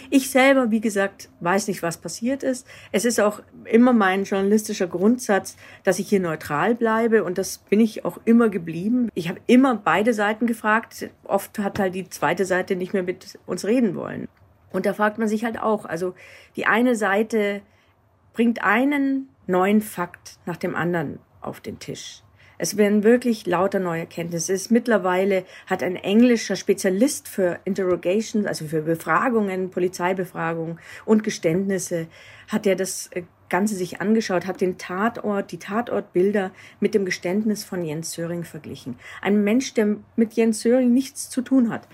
[0.10, 2.66] Ich selber, wie gesagt, weiß nicht, was passiert ist.
[2.94, 7.82] Es ist auch immer mein journalistischer Grundsatz, dass ich hier neutral bleibe und das bin
[7.82, 9.10] ich auch immer geblieben.
[9.14, 11.10] Ich habe immer beide Seiten gefragt.
[11.26, 14.30] Oft hat halt die zweite Seite nicht mehr mit uns reden wollen.
[14.72, 16.16] Und da fragt man sich halt auch, also
[16.56, 17.62] die eine Seite
[18.34, 22.24] bringt einen neuen Fakt nach dem anderen auf den Tisch.
[22.64, 24.54] Es werden wirklich lauter neue Erkenntnisse.
[24.54, 32.06] Es ist mittlerweile hat ein englischer Spezialist für Interrogations, also für Befragungen, Polizeibefragungen und Geständnisse,
[32.50, 37.64] hat er das äh, Ganze sich angeschaut, hat den Tatort, die Tatortbilder mit dem Geständnis
[37.64, 38.96] von Jens Söring verglichen.
[39.22, 41.88] Ein Mensch, der mit Jens Söring nichts zu tun hat.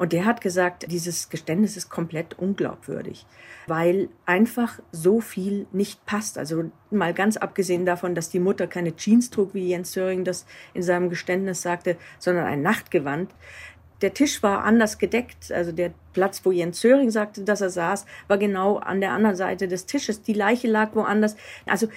[0.00, 3.26] Und der hat gesagt, dieses Geständnis ist komplett unglaubwürdig,
[3.66, 6.38] weil einfach so viel nicht passt.
[6.38, 10.46] Also mal ganz abgesehen davon, dass die Mutter keine Jeans trug, wie Jens Söring das
[10.72, 13.30] in seinem Geständnis sagte, sondern ein Nachtgewand.
[14.00, 15.52] Der Tisch war anders gedeckt.
[15.52, 19.36] Also der Platz, wo Jens Söring sagte, dass er saß, war genau an der anderen
[19.36, 20.22] Seite des Tisches.
[20.22, 21.36] Die Leiche lag woanders.
[21.66, 21.88] Also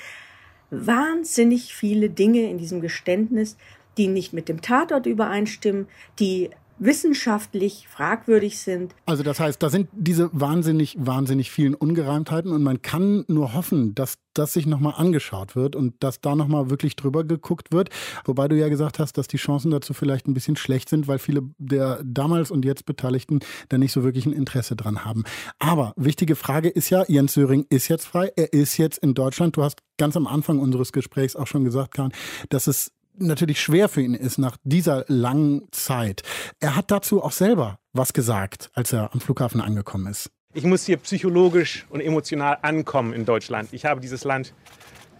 [0.72, 3.56] wahnsinnig viele Dinge in diesem Geständnis,
[3.97, 5.88] die nicht mit dem Tatort übereinstimmen,
[6.20, 6.49] die
[6.80, 8.95] wissenschaftlich fragwürdig sind.
[9.05, 13.95] Also das heißt, da sind diese wahnsinnig, wahnsinnig vielen Ungereimtheiten und man kann nur hoffen,
[13.95, 17.89] dass das sich nochmal angeschaut wird und dass da nochmal wirklich drüber geguckt wird.
[18.26, 21.19] Wobei du ja gesagt hast, dass die Chancen dazu vielleicht ein bisschen schlecht sind, weil
[21.19, 25.24] viele der damals und jetzt Beteiligten da nicht so wirklich ein Interesse dran haben.
[25.59, 29.55] Aber wichtige Frage ist ja, Jens Söring ist jetzt frei, er ist jetzt in Deutschland.
[29.55, 32.11] Du hast ganz am Anfang unseres Gesprächs auch schon gesagt, Karin,
[32.49, 36.24] dass es natürlich schwer für ihn ist nach dieser langen Zeit.
[36.59, 40.32] Er hat dazu auch selber was gesagt, als er am Flughafen angekommen ist.
[40.53, 43.70] Ich muss hier psychologisch und emotional ankommen in Deutschland.
[43.72, 44.53] Ich habe dieses Land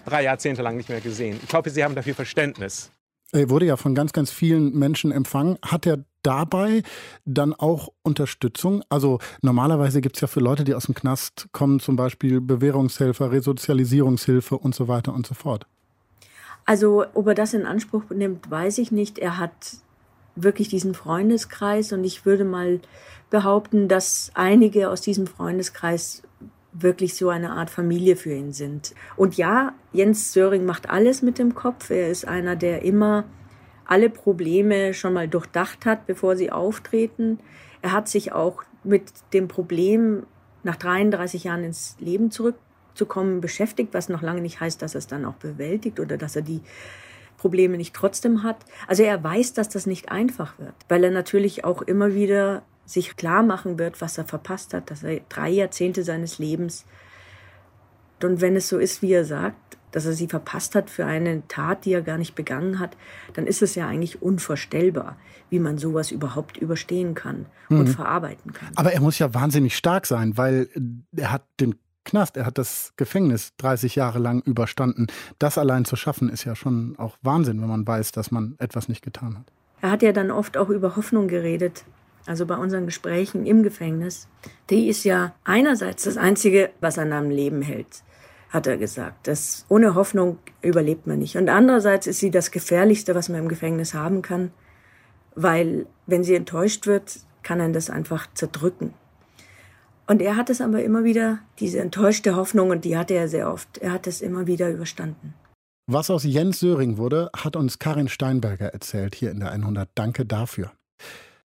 [0.06, 1.40] drei Jahrzehnte lang nicht mehr gesehen.
[1.48, 2.92] Ich hoffe, Sie haben dafür Verständnis.
[3.32, 5.58] Er wurde ja von ganz, ganz vielen Menschen empfangen.
[5.64, 6.84] Hat er dabei
[7.26, 8.84] dann auch Unterstützung?
[8.90, 13.32] Also normalerweise gibt es ja für Leute, die aus dem Knast kommen, zum Beispiel Bewährungshelfer,
[13.32, 15.66] Resozialisierungshilfe und so weiter und so fort.
[16.66, 19.20] Also, ob er das in Anspruch nimmt, weiß ich nicht.
[19.20, 19.78] Er hat
[20.36, 22.80] wirklich diesen Freundeskreis und ich würde mal
[23.30, 26.24] behaupten, dass einige aus diesem Freundeskreis
[26.72, 28.96] wirklich so eine Art Familie für ihn sind.
[29.16, 31.90] Und ja, Jens Söring macht alles mit dem Kopf.
[31.90, 33.26] Er ist einer, der immer
[33.86, 37.40] alle Probleme schon mal durchdacht hat, bevor sie auftreten.
[37.82, 40.26] Er hat sich auch mit dem Problem
[40.64, 42.56] nach 33 Jahren ins Leben zurück
[42.96, 46.18] zu kommen beschäftigt, was noch lange nicht heißt, dass er es dann auch bewältigt oder
[46.18, 46.62] dass er die
[47.38, 48.58] Probleme nicht trotzdem hat.
[48.88, 53.16] Also er weiß, dass das nicht einfach wird, weil er natürlich auch immer wieder sich
[53.16, 56.86] klar machen wird, was er verpasst hat, dass er drei Jahrzehnte seines Lebens
[58.24, 61.48] und wenn es so ist, wie er sagt, dass er sie verpasst hat für eine
[61.48, 62.98] Tat, die er gar nicht begangen hat,
[63.34, 65.18] dann ist es ja eigentlich unvorstellbar,
[65.50, 67.88] wie man sowas überhaupt überstehen kann und mhm.
[67.88, 68.70] verarbeiten kann.
[68.76, 70.68] Aber er muss ja wahnsinnig stark sein, weil
[71.16, 71.76] er hat den
[72.06, 75.08] Knast, er hat das Gefängnis 30 Jahre lang überstanden.
[75.40, 78.90] Das allein zu schaffen, ist ja schon auch Wahnsinn, wenn man weiß, dass man etwas
[78.90, 79.46] nicht getan hat.
[79.82, 81.86] Er hat ja dann oft auch über Hoffnung geredet.
[82.26, 84.28] Also bei unseren Gesprächen im Gefängnis.
[84.70, 88.04] Die ist ja einerseits das Einzige, was an einem Leben hält,
[88.50, 89.28] hat er gesagt.
[89.28, 91.36] Das, ohne Hoffnung überlebt man nicht.
[91.36, 94.52] Und andererseits ist sie das Gefährlichste, was man im Gefängnis haben kann,
[95.36, 98.94] weil wenn sie enttäuscht wird, kann einen das einfach zerdrücken.
[100.08, 103.52] Und er hat es aber immer wieder, diese enttäuschte Hoffnung, und die hatte er sehr
[103.52, 105.34] oft, er hat es immer wieder überstanden.
[105.88, 109.90] Was aus Jens Söring wurde, hat uns Karin Steinberger erzählt hier in der 100.
[109.96, 110.72] Danke dafür.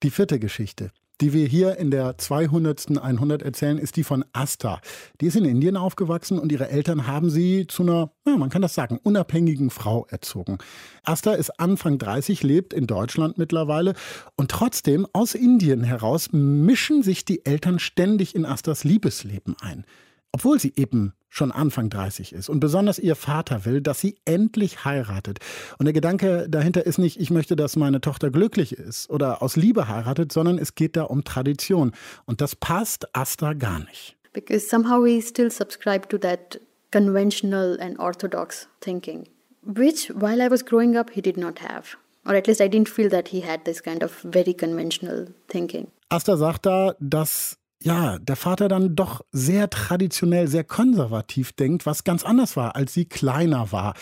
[0.02, 0.90] Die vierte Geschichte
[1.20, 2.98] die wir hier in der 200.
[2.98, 4.80] 100 erzählen, ist die von Asta.
[5.20, 8.62] Die ist in Indien aufgewachsen und ihre Eltern haben sie zu einer, ja, man kann
[8.62, 10.58] das sagen, unabhängigen Frau erzogen.
[11.04, 13.94] Asta ist Anfang 30, lebt in Deutschland mittlerweile
[14.36, 19.84] und trotzdem aus Indien heraus mischen sich die Eltern ständig in Astas Liebesleben ein
[20.32, 24.84] obwohl sie eben schon Anfang 30 ist und besonders ihr Vater will, dass sie endlich
[24.84, 25.38] heiratet.
[25.78, 29.56] Und der Gedanke dahinter ist nicht, ich möchte, dass meine Tochter glücklich ist oder aus
[29.56, 31.92] Liebe heiratet, sondern es geht da um Tradition.
[32.24, 34.16] Und das passt Asta gar nicht.
[34.32, 36.60] Because somehow we still subscribe to that
[36.92, 39.28] conventional and orthodox thinking,
[39.62, 41.96] which while I was growing up he did not have.
[42.24, 45.88] Or at least I didn't feel that he had this kind of very conventional thinking.
[46.10, 52.04] Asta sagt da, dass ja, der Vater dann doch sehr traditionell, sehr konservativ denkt, was
[52.04, 53.94] ganz anders war, als sie kleiner war.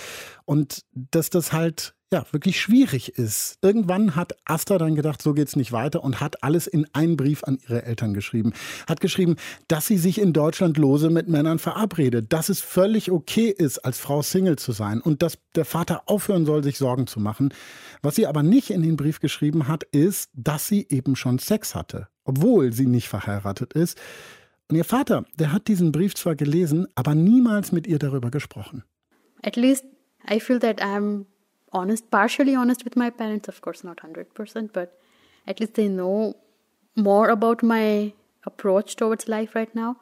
[0.44, 3.58] Und dass das halt ja, wirklich schwierig ist.
[3.62, 7.42] Irgendwann hat Asta dann gedacht, so geht's nicht weiter und hat alles in einen Brief
[7.42, 8.52] an ihre Eltern geschrieben.
[8.88, 13.48] Hat geschrieben, dass sie sich in Deutschland lose mit Männern verabredet, dass es völlig okay
[13.48, 17.18] ist, als Frau Single zu sein und dass der Vater aufhören soll, sich Sorgen zu
[17.18, 17.52] machen.
[18.02, 21.74] Was sie aber nicht in den Brief geschrieben hat, ist, dass sie eben schon Sex
[21.74, 23.98] hatte obwohl sie nicht verheiratet ist.
[24.68, 28.82] Und ihr Vater, der hat diesen Brief zwar gelesen, aber niemals mit ihr darüber gesprochen.
[29.42, 29.84] At least
[30.28, 31.26] I feel that I'm
[31.72, 34.90] honest, partially honest with my parents, of course not 100%, but
[35.46, 36.34] at least they know
[36.94, 38.12] more about my
[38.44, 39.96] approach towards life right now.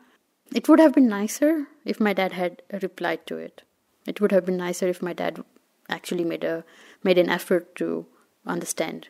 [0.55, 3.63] It would have been nicer if my dad had replied to it.
[4.07, 5.43] It would have been nicer if my dad
[5.89, 6.65] actually made a
[7.03, 8.07] made an effort to
[8.47, 9.09] understand.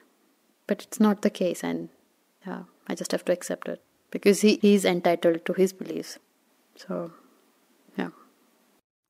[0.66, 1.90] But it's not the case, and
[2.46, 3.80] yeah, I just have to accept it
[4.10, 6.20] because he is entitled to his beliefs.
[6.76, 7.10] So,
[7.96, 8.10] yeah.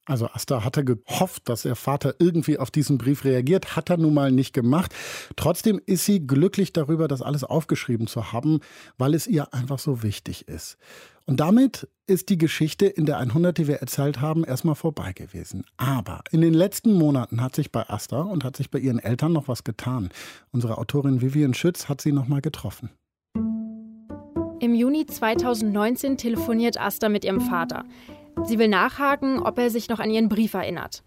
[0.06, 4.12] Also Asta hatte gehofft, dass ihr Vater irgendwie auf diesen Brief reagiert, hat er nun
[4.12, 4.94] mal nicht gemacht.
[5.36, 8.60] Trotzdem ist sie glücklich darüber, das alles aufgeschrieben zu haben,
[8.98, 10.76] weil es ihr einfach so wichtig ist.
[11.26, 15.64] Und damit ist die Geschichte in der 100, die wir erzählt haben, erstmal vorbei gewesen.
[15.78, 19.32] Aber in den letzten Monaten hat sich bei Asta und hat sich bei ihren Eltern
[19.32, 20.10] noch was getan.
[20.52, 22.90] Unsere Autorin Vivian Schütz hat sie noch mal getroffen.
[24.64, 27.84] Im Juni 2019 telefoniert Asta mit ihrem Vater.
[28.46, 31.02] Sie will nachhaken, ob er sich noch an ihren Brief erinnert.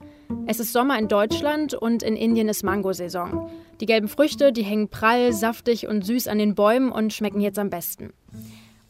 [0.45, 3.49] Es ist Sommer in Deutschland und in Indien ist Mangosaison.
[3.81, 7.57] Die gelben Früchte, die hängen prall, saftig und süß an den Bäumen und schmecken jetzt
[7.57, 8.13] am besten.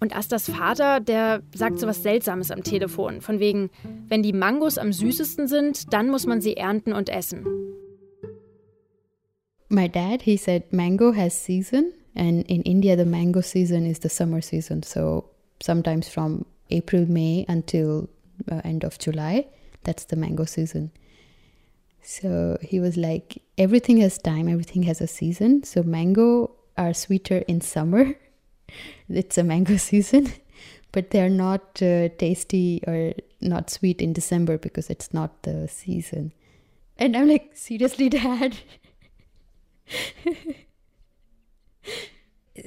[0.02, 3.22] Und Astas Vater, der sagt so was Seltsames am Telefon.
[3.22, 3.70] Von wegen,
[4.10, 7.46] wenn die Mangos am süßesten sind, dann muss man sie ernten und essen.
[9.70, 11.94] My dad, he said mango has season.
[12.18, 14.84] And in India, the mango season is the summer season.
[14.84, 15.30] So
[15.62, 18.10] sometimes from April, May until
[18.52, 19.48] uh, end of July,
[19.84, 20.92] that's the mango season.
[22.02, 25.64] So he was like, everything has time, everything has a season.
[25.64, 28.16] So mango are sweeter in summer
[29.10, 30.32] it's a mango season,
[30.92, 36.34] but they're not uh, tasty or not sweet in December because it's not the season.
[36.98, 38.58] And I'm like, seriously, dad?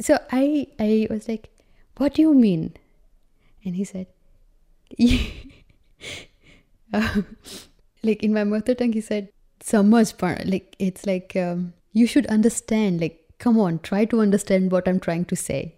[0.01, 1.51] So I I was like,
[1.97, 2.75] what do you mean?
[3.65, 4.07] And he said,
[8.03, 9.29] like in my mother tongue, he said,
[10.19, 10.47] part.
[10.47, 13.01] Like it's like um, you should understand.
[13.01, 15.75] Like, come on, try to understand what I'm trying to say.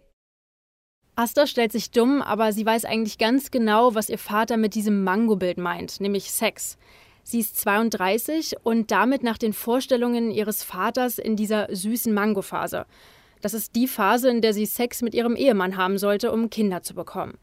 [1.15, 5.05] Asta stellt sich dumm, aber sie weiß eigentlich ganz genau, was ihr Vater mit diesem
[5.05, 6.79] Mango-Bild meint, nämlich Sex.
[7.23, 12.87] Sie ist 32 und damit nach den Vorstellungen ihres Vaters in dieser süßen Mango-Phase.
[13.43, 16.83] Das ist die Phase, in der sie Sex mit ihrem Ehemann haben sollte, um Kinder
[16.83, 17.37] zu bekommen.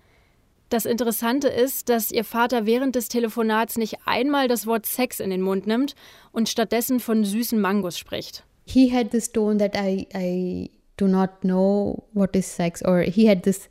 [0.70, 5.30] Das Interessante ist, dass ihr Vater während des Telefonats nicht einmal das Wort Sex in
[5.30, 5.96] den Mund nimmt
[6.32, 8.44] und stattdessen von süßen Mangos spricht.
[8.66, 10.70] He had this tone that I, I
[11.00, 13.70] do not know what is sex or he had this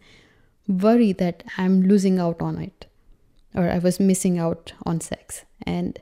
[0.66, 2.86] worry that i'm losing out on it
[3.54, 6.00] or i was missing out on sex and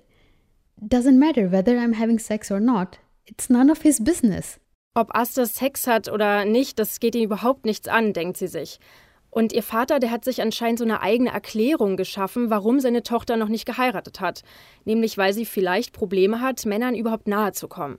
[0.80, 4.58] doesn't matter whether i'm having sex or not it's none of his business
[4.96, 8.80] ob Asta Sex hat oder nicht, das geht ihn überhaupt nichts an, denkt sie sich.
[9.28, 13.36] Und ihr Vater, der hat sich anscheinend so eine eigene Erklärung geschaffen, warum seine Tochter
[13.36, 14.42] noch nicht geheiratet hat.
[14.86, 17.98] Nämlich, weil sie vielleicht Probleme hat, Männern überhaupt nahe zu kommen.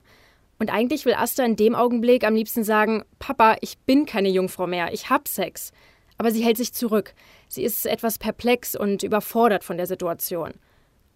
[0.58, 4.66] Und eigentlich will Asta in dem Augenblick am liebsten sagen: Papa, ich bin keine Jungfrau
[4.66, 5.70] mehr, ich hab Sex.
[6.16, 7.14] Aber sie hält sich zurück.
[7.46, 10.54] Sie ist etwas perplex und überfordert von der Situation.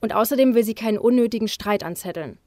[0.00, 2.38] Und außerdem will sie keinen unnötigen Streit anzetteln.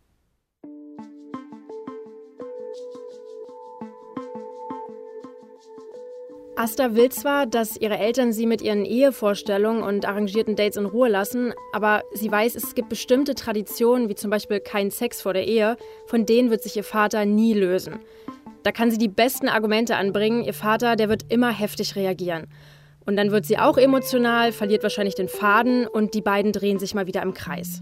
[6.58, 11.10] Asta will zwar, dass ihre Eltern sie mit ihren Ehevorstellungen und arrangierten Dates in Ruhe
[11.10, 15.48] lassen, aber sie weiß, es gibt bestimmte Traditionen, wie zum Beispiel kein Sex vor der
[15.48, 15.76] Ehe,
[16.08, 18.00] von denen wird sich ihr Vater nie lösen.
[18.64, 22.48] Da kann sie die besten Argumente anbringen, ihr Vater, der wird immer heftig reagieren.
[23.06, 26.96] Und dann wird sie auch emotional, verliert wahrscheinlich den Faden und die beiden drehen sich
[26.96, 27.82] mal wieder im Kreis.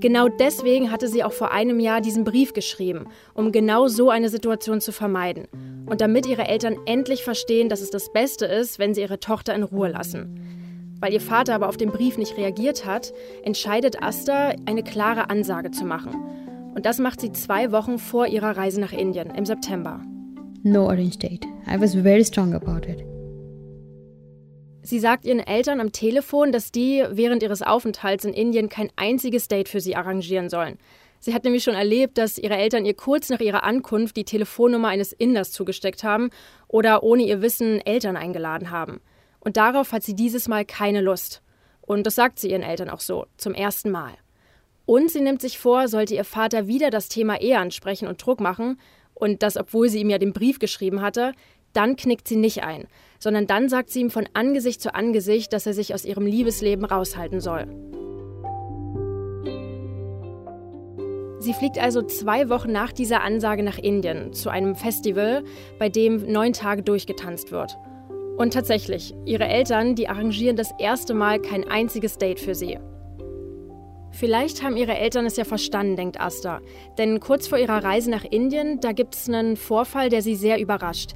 [0.00, 4.28] Genau deswegen hatte sie auch vor einem Jahr diesen Brief geschrieben, um genau so eine
[4.28, 5.48] Situation zu vermeiden.
[5.86, 9.54] Und damit ihre Eltern endlich verstehen, dass es das Beste ist, wenn sie ihre Tochter
[9.54, 10.40] in Ruhe lassen.
[11.00, 15.70] Weil ihr Vater aber auf den Brief nicht reagiert hat, entscheidet Asta, eine klare Ansage
[15.70, 16.14] zu machen.
[16.74, 20.02] Und das macht sie zwei Wochen vor ihrer Reise nach Indien im September.
[20.62, 21.46] No arranged date.
[21.66, 23.15] I was very strong about it.
[24.86, 29.48] Sie sagt ihren Eltern am Telefon, dass die während ihres Aufenthalts in Indien kein einziges
[29.48, 30.78] Date für sie arrangieren sollen.
[31.18, 34.86] Sie hat nämlich schon erlebt, dass ihre Eltern ihr kurz nach ihrer Ankunft die Telefonnummer
[34.86, 36.30] eines Inders zugesteckt haben
[36.68, 39.00] oder ohne ihr Wissen Eltern eingeladen haben.
[39.40, 41.42] Und darauf hat sie dieses Mal keine Lust.
[41.80, 44.12] Und das sagt sie ihren Eltern auch so, zum ersten Mal.
[44.84, 48.38] Und sie nimmt sich vor, sollte ihr Vater wieder das Thema Ehe ansprechen und Druck
[48.38, 48.78] machen,
[49.14, 51.32] und das, obwohl sie ihm ja den Brief geschrieben hatte,
[51.72, 52.86] dann knickt sie nicht ein,
[53.18, 56.84] sondern dann sagt sie ihm von Angesicht zu Angesicht, dass er sich aus ihrem Liebesleben
[56.84, 57.66] raushalten soll.
[61.38, 65.44] Sie fliegt also zwei Wochen nach dieser Ansage nach Indien zu einem Festival,
[65.78, 67.76] bei dem neun Tage durchgetanzt wird.
[68.36, 72.78] Und tatsächlich, ihre Eltern, die arrangieren das erste Mal kein einziges Date für sie.
[74.10, 76.60] Vielleicht haben ihre Eltern es ja verstanden, denkt Asta.
[76.98, 80.58] Denn kurz vor ihrer Reise nach Indien, da gibt es einen Vorfall, der sie sehr
[80.58, 81.12] überrascht.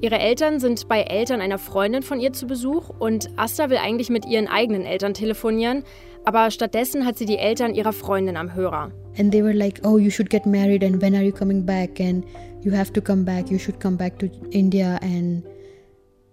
[0.00, 4.10] Ihre Eltern sind bei Eltern einer Freundin von ihr zu Besuch und Asta will eigentlich
[4.10, 5.82] mit ihren eigenen Eltern telefonieren,
[6.28, 8.92] Aber stattdessen hat sie die Eltern ihrer Freundin am Hörer.
[9.18, 11.98] And they were like, oh, you should get married and when are you coming back?
[12.00, 12.22] And
[12.62, 14.98] you have to come back, you should come back to India.
[15.00, 15.42] And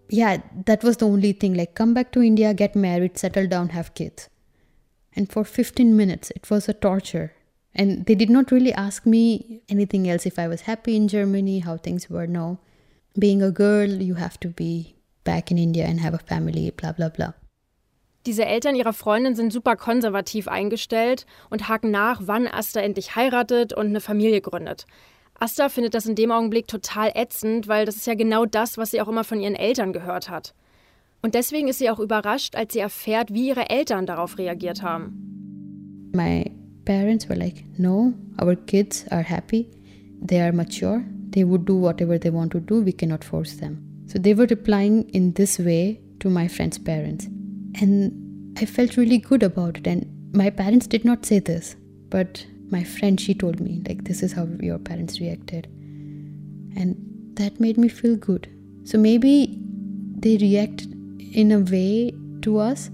[0.10, 3.70] yeah, that was the only thing like, come back to India, get married, settle down,
[3.70, 4.30] have kids.
[5.16, 7.32] And for 15 minutes, it was a torture.
[7.74, 11.60] And they did not really ask me anything else if I was happy in Germany,
[11.60, 12.28] how things were.
[12.28, 12.60] No.
[13.18, 16.92] Being a girl, you have to be back in India and have a family, bla
[16.92, 17.34] bla bla.
[18.26, 23.72] Diese Eltern ihrer Freundin sind super konservativ eingestellt und haken nach, wann Asta endlich heiratet
[23.72, 24.86] und eine Familie gründet.
[25.40, 28.92] Asta findet das in dem Augenblick total ätzend, weil das ist ja genau das, was
[28.92, 30.56] sie auch immer von ihren Eltern gehört hat.
[31.22, 36.12] Und deswegen ist sie auch überrascht, als sie erfährt, wie ihre Eltern darauf reagiert haben.
[36.14, 36.52] My
[36.86, 39.70] parents were like, no, our kids are happy,
[40.26, 43.82] they are mature, they would do whatever they want to do, we cannot force them.
[44.08, 47.26] So they were replying in this way to my friend's parents.
[47.82, 49.88] And I felt really good about it.
[49.88, 51.76] And my parents did not say this,
[52.10, 55.68] but my friend, she told me, like, this is how your parents reacted.
[56.78, 56.96] And
[57.36, 58.50] that made me feel good.
[58.86, 59.60] So maybe
[60.18, 60.88] they react
[61.34, 62.90] in a way to us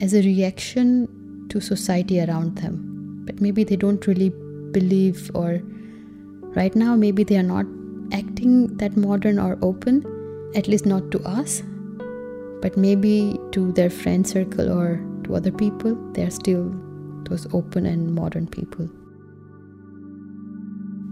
[0.00, 3.22] as a reaction to society around them.
[3.24, 4.30] But maybe they don't really
[4.72, 5.62] believe, or
[6.56, 7.66] right now, maybe they are not
[8.12, 10.04] acting that modern or open,
[10.54, 11.62] at least not to us,
[12.62, 16.74] but maybe to their friend circle or to other people, they're still
[17.28, 18.88] those open and modern people.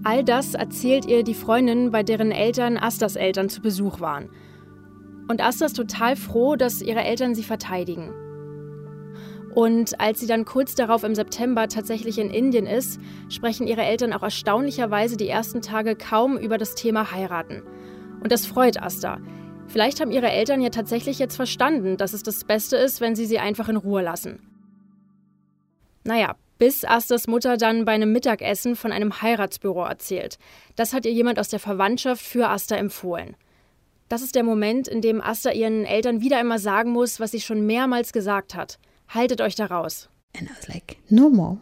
[0.05, 4.29] All das erzählt ihr die Freundin, bei deren Eltern Astas Eltern zu Besuch waren.
[5.29, 8.11] Und Asta ist total froh, dass ihre Eltern sie verteidigen.
[9.55, 14.13] Und als sie dann kurz darauf im September tatsächlich in Indien ist, sprechen ihre Eltern
[14.13, 17.63] auch erstaunlicherweise die ersten Tage kaum über das Thema heiraten.
[18.21, 19.19] Und das freut Asta.
[19.69, 23.27] Vielleicht haben ihre Eltern ja tatsächlich jetzt verstanden, dass es das Beste ist, wenn sie
[23.27, 24.41] sie einfach in Ruhe lassen.
[26.03, 30.39] Naja, bis Astas Mutter dann bei einem Mittagessen von einem Heiratsbüro erzählt.
[30.77, 33.37] Das hat ihr jemand aus der Verwandtschaft für Asta empfohlen.
[34.09, 37.41] Das ist der Moment, in dem Asta ihren Eltern wieder einmal sagen muss, was sie
[37.41, 38.79] schon mehrmals gesagt hat.
[39.15, 40.09] Haltet euch da raus.
[40.35, 41.59] And I was like, no more.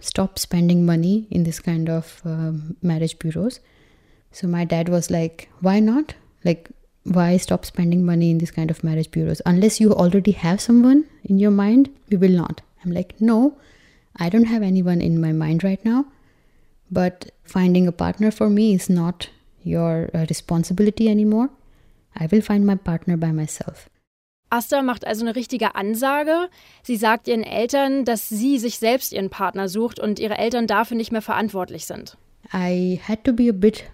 [0.00, 2.52] Stop spending money in this kind of uh,
[2.82, 3.60] marriage bureaus.
[4.32, 6.14] So my dad was like, why not?
[6.44, 6.68] Like,
[7.04, 9.40] why stop spending money in this kind of marriage bureaus?
[9.46, 12.60] Unless you already have someone in your mind, we will not.
[12.84, 13.56] I'm like, no,
[14.16, 16.06] I don't have anyone in my mind right now.
[16.90, 19.30] But finding a partner for me is not
[19.62, 21.50] your uh, responsibility anymore.
[22.16, 23.88] I will find my partner by myself.
[24.50, 26.48] Asta macht also eine richtige Ansage.
[26.82, 30.96] Sie sagt ihren Eltern, dass sie sich selbst ihren Partner sucht und ihre Eltern dafür
[30.96, 32.16] nicht mehr verantwortlich sind.
[32.52, 33.84] I had to be a bit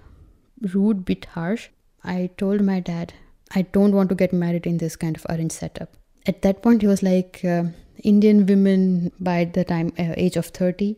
[0.75, 1.71] rude, bit harsh.
[2.05, 3.15] I told my dad,
[3.55, 5.89] I don't want to get married in this kind of arranged setup.
[6.27, 7.65] At that point, he was like, uh,
[8.03, 10.97] Indian women by the time uh, age of 30,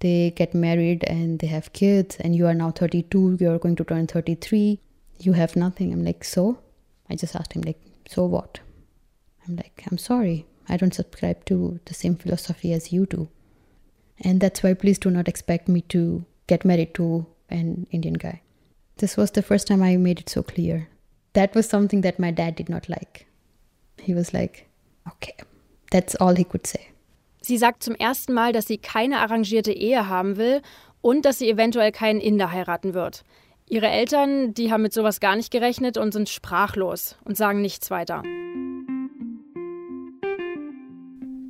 [0.00, 3.84] they get married and they have kids, and you are now 32, you're going to
[3.84, 4.78] turn 33,
[5.20, 5.92] you have nothing.
[5.92, 6.58] I'm like, so?
[7.08, 8.60] I just asked him, like, so what?
[9.46, 13.28] I'm like, I'm sorry, I don't subscribe to the same philosophy as you do.
[14.20, 18.42] And that's why please do not expect me to get married to an Indian guy.
[18.96, 20.88] This was the first time I made it so clear.
[21.32, 23.26] That was something that my dad did not like.
[23.98, 24.68] He was like,
[25.08, 25.34] okay,
[25.90, 26.90] that's all he could say.
[27.40, 30.62] Sie sagt zum ersten Mal, dass sie keine arrangierte Ehe haben will
[31.02, 33.24] und dass sie eventuell keinen Inder heiraten wird.
[33.68, 37.90] Ihre Eltern, die haben mit sowas gar nicht gerechnet und sind sprachlos und sagen nichts
[37.90, 38.22] weiter.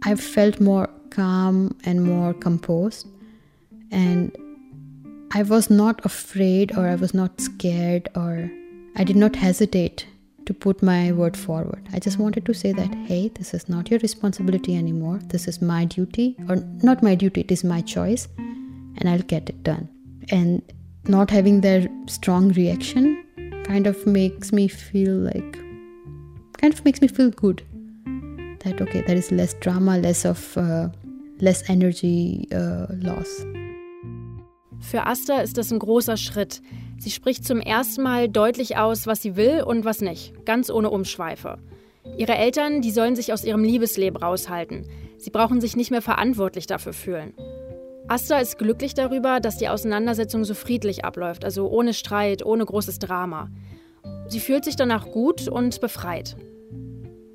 [0.04, 3.06] I felt more calm and more composed
[3.90, 4.36] and
[5.32, 8.50] I was not afraid or I was not scared or
[8.96, 10.06] I did not hesitate
[10.46, 11.88] to put my word forward.
[11.92, 15.18] I just wanted to say that, hey, this is not your responsibility anymore.
[15.24, 19.48] This is my duty, or not my duty, it is my choice, and I'll get
[19.48, 19.88] it done.
[20.30, 20.62] And
[21.08, 23.24] not having their strong reaction
[23.64, 25.58] kind of makes me feel like,
[26.58, 27.62] kind of makes me feel good.
[28.64, 30.88] That, okay, there is less drama, less of, uh,
[31.40, 33.44] less energy uh, loss.
[34.80, 36.62] Für Asta ist das ein großer Schritt.
[36.98, 40.90] Sie spricht zum ersten Mal deutlich aus, was sie will und was nicht, ganz ohne
[40.90, 41.58] Umschweife.
[42.16, 44.86] Ihre Eltern, die sollen sich aus ihrem Liebesleben raushalten.
[45.18, 47.34] Sie brauchen sich nicht mehr verantwortlich dafür fühlen.
[48.08, 52.98] Asta ist glücklich darüber, dass die Auseinandersetzung so friedlich abläuft, also ohne Streit, ohne großes
[52.98, 53.50] Drama.
[54.28, 56.36] Sie fühlt sich danach gut und befreit.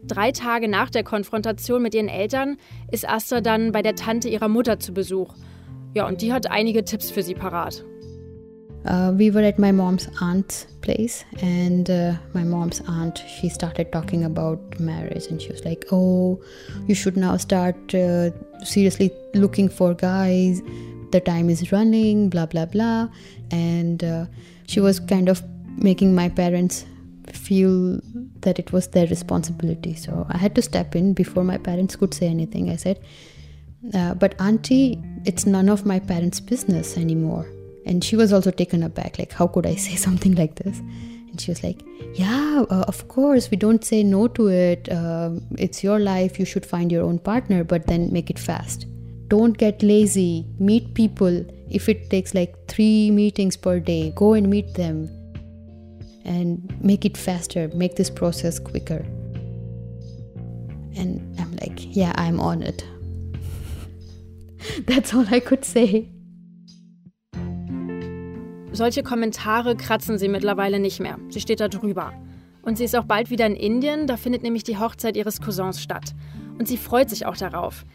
[0.10, 2.58] Drei Tage nach der Konfrontation mit ihren Eltern
[2.92, 5.34] ist Asta dann bei der Tante ihrer Mutter zu Besuch.
[5.94, 7.86] Ja, und die hat einige Tipps für sie parat.
[8.86, 13.92] uh, we were at my mom's aunt's place and uh, my mom's aunt she started
[13.92, 16.40] talking about marriage and she was like oh
[16.88, 18.30] you should now start uh,
[18.64, 20.62] seriously looking for guys.
[21.12, 23.10] The time is running blah blah blah.
[23.52, 24.26] And uh,
[24.68, 25.44] she was kind of
[25.78, 26.86] making my parents
[27.32, 28.00] feel
[28.42, 32.14] that it was their responsibility so i had to step in before my parents could
[32.14, 33.00] say anything i said
[33.94, 37.46] uh, but auntie it's none of my parents business anymore
[37.90, 40.80] and she was also taken aback, like, how could I say something like this?
[40.80, 41.82] And she was like,
[42.14, 44.90] Yeah, uh, of course, we don't say no to it.
[44.90, 46.40] Uh, it's your life.
[46.40, 48.86] You should find your own partner, but then make it fast.
[49.28, 50.46] Don't get lazy.
[50.60, 51.46] Meet people.
[51.70, 55.08] If it takes like three meetings per day, go and meet them
[56.26, 57.70] and make it faster.
[57.74, 59.06] Make this process quicker.
[60.98, 62.86] And I'm like, Yeah, I'm on it.
[64.86, 66.10] That's all I could say.
[68.72, 71.18] Solche Kommentare kratzen sie mittlerweile nicht mehr.
[71.30, 72.14] Sie steht da drüber.
[72.62, 75.82] Und sie ist auch bald wieder in Indien, da findet nämlich die Hochzeit ihres Cousins
[75.82, 76.14] statt.
[76.60, 77.86] Und sie freut sich auch darauf.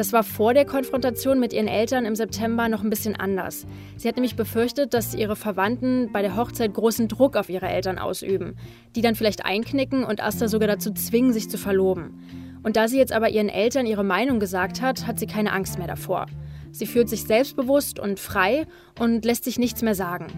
[0.00, 3.66] Das war vor der Konfrontation mit ihren Eltern im September noch ein bisschen anders.
[3.98, 7.98] Sie hat nämlich befürchtet, dass ihre Verwandten bei der Hochzeit großen Druck auf ihre Eltern
[7.98, 8.56] ausüben,
[8.96, 12.18] die dann vielleicht einknicken und Asta sogar dazu zwingen, sich zu verloben.
[12.62, 15.76] Und da sie jetzt aber ihren Eltern ihre Meinung gesagt hat, hat sie keine Angst
[15.76, 16.24] mehr davor.
[16.72, 18.66] Sie fühlt sich selbstbewusst und frei
[18.98, 20.28] und lässt sich nichts mehr sagen.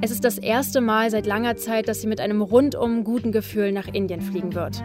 [0.00, 3.70] Es ist das erste Mal seit langer Zeit, dass sie mit einem rundum guten Gefühl
[3.70, 4.82] nach Indien fliegen wird.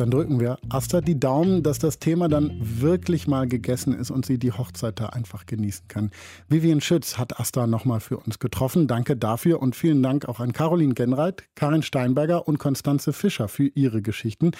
[0.00, 4.24] Dann drücken wir Asta die Daumen, dass das Thema dann wirklich mal gegessen ist und
[4.24, 6.10] sie die Hochzeit da einfach genießen kann.
[6.48, 8.86] Vivian Schütz hat Asta nochmal für uns getroffen.
[8.86, 13.66] Danke dafür und vielen Dank auch an Caroline Genreit, Karin Steinberger und Konstanze Fischer für
[13.66, 14.52] ihre Geschichten.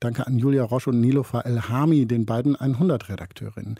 [0.00, 3.78] Danke an Julia Roche und Nilofa Elhami, den beiden 100-Redakteurinnen.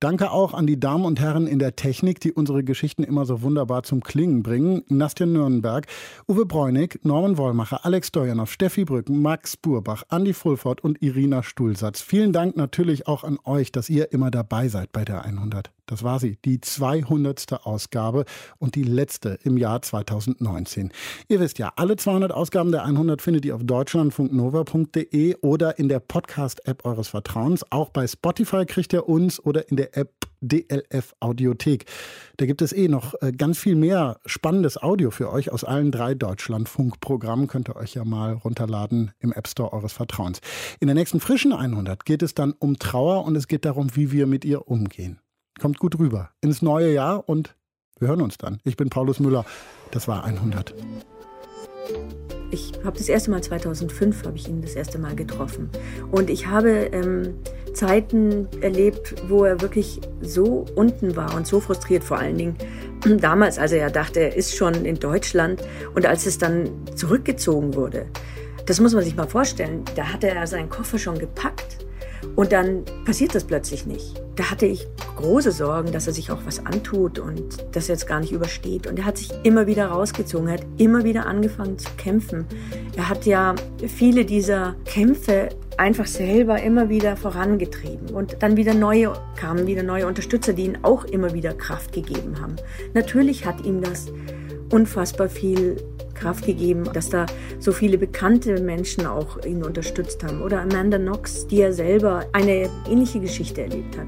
[0.00, 3.42] Danke auch an die Damen und Herren in der Technik, die unsere Geschichten immer so
[3.42, 4.84] wunderbar zum Klingen bringen.
[4.88, 5.86] Nastja Nürnberg,
[6.28, 12.00] Uwe Bräunig, Norman Wollmacher, Alex Stojanov, Steffi Brücken, Max Burbach, Andi Fulford und Irina Stuhlsatz.
[12.00, 15.72] Vielen Dank natürlich auch an euch, dass ihr immer dabei seid bei der 100.
[15.88, 17.64] Das war sie, die 200.
[17.64, 18.24] Ausgabe
[18.58, 20.92] und die letzte im Jahr 2019.
[21.28, 26.00] Ihr wisst ja, alle 200 Ausgaben der 100 findet ihr auf deutschlandfunknova.de oder in der
[26.00, 27.64] Podcast-App eures Vertrauens.
[27.70, 31.86] Auch bei Spotify kriegt ihr uns oder in der App DLF Audiothek.
[32.36, 35.90] Da gibt es eh noch äh, ganz viel mehr spannendes Audio für euch aus allen
[35.90, 37.48] drei Deutschlandfunkprogrammen.
[37.48, 40.40] Könnt ihr euch ja mal runterladen im App Store eures Vertrauens.
[40.80, 44.12] In der nächsten frischen 100 geht es dann um Trauer und es geht darum, wie
[44.12, 45.18] wir mit ihr umgehen.
[45.58, 47.56] Kommt gut rüber ins neue Jahr und
[47.98, 48.60] wir hören uns dann.
[48.64, 49.44] Ich bin Paulus Müller.
[49.90, 50.72] Das war 100.
[52.50, 55.68] Ich habe das erste Mal 2005 habe ich ihn das erste Mal getroffen
[56.12, 57.34] und ich habe ähm,
[57.74, 62.56] Zeiten erlebt, wo er wirklich so unten war und so frustriert vor allen Dingen
[63.20, 65.62] damals, als er ja dachte, er ist schon in Deutschland
[65.94, 68.06] und als es dann zurückgezogen wurde.
[68.64, 69.84] Das muss man sich mal vorstellen.
[69.96, 71.87] Da hatte er seinen Koffer schon gepackt
[72.36, 74.22] und dann passiert das plötzlich nicht.
[74.36, 78.06] Da hatte ich große Sorgen, dass er sich auch was antut und dass er jetzt
[78.06, 78.86] gar nicht übersteht.
[78.86, 82.46] Und er hat sich immer wieder rausgezogen, er hat immer wieder angefangen zu kämpfen.
[82.96, 83.56] Er hat ja
[83.88, 88.10] viele dieser Kämpfe einfach selber immer wieder vorangetrieben.
[88.10, 92.40] Und dann wieder neue, kamen wieder neue Unterstützer, die ihm auch immer wieder Kraft gegeben
[92.40, 92.56] haben.
[92.94, 94.06] Natürlich hat ihm das
[94.70, 95.76] unfassbar viel
[96.18, 97.26] Kraft gegeben, dass da
[97.58, 100.42] so viele bekannte Menschen auch ihn unterstützt haben.
[100.42, 104.06] Oder Amanda Knox, die ja selber eine ähnliche Geschichte erlebt hat.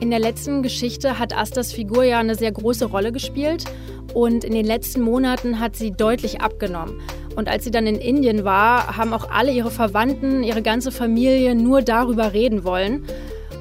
[0.00, 3.64] In der letzten Geschichte hat Astas Figur ja eine sehr große Rolle gespielt
[4.14, 7.00] und in den letzten Monaten hat sie deutlich abgenommen.
[7.34, 11.54] Und als sie dann in Indien war, haben auch alle ihre Verwandten, ihre ganze Familie
[11.54, 13.04] nur darüber reden wollen.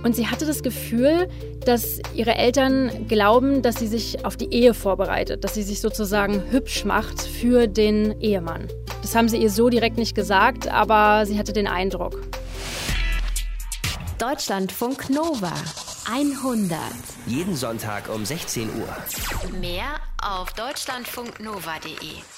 [0.03, 1.27] Und sie hatte das Gefühl,
[1.67, 6.43] dass ihre Eltern glauben, dass sie sich auf die Ehe vorbereitet, dass sie sich sozusagen
[6.51, 8.67] hübsch macht für den Ehemann.
[9.01, 12.21] Das haben sie ihr so direkt nicht gesagt, aber sie hatte den Eindruck.
[14.17, 15.53] Deutschlandfunk Nova
[16.11, 16.79] 100.
[17.27, 19.59] Jeden Sonntag um 16 Uhr.
[19.59, 22.34] Mehr auf deutschlandfunknova.de.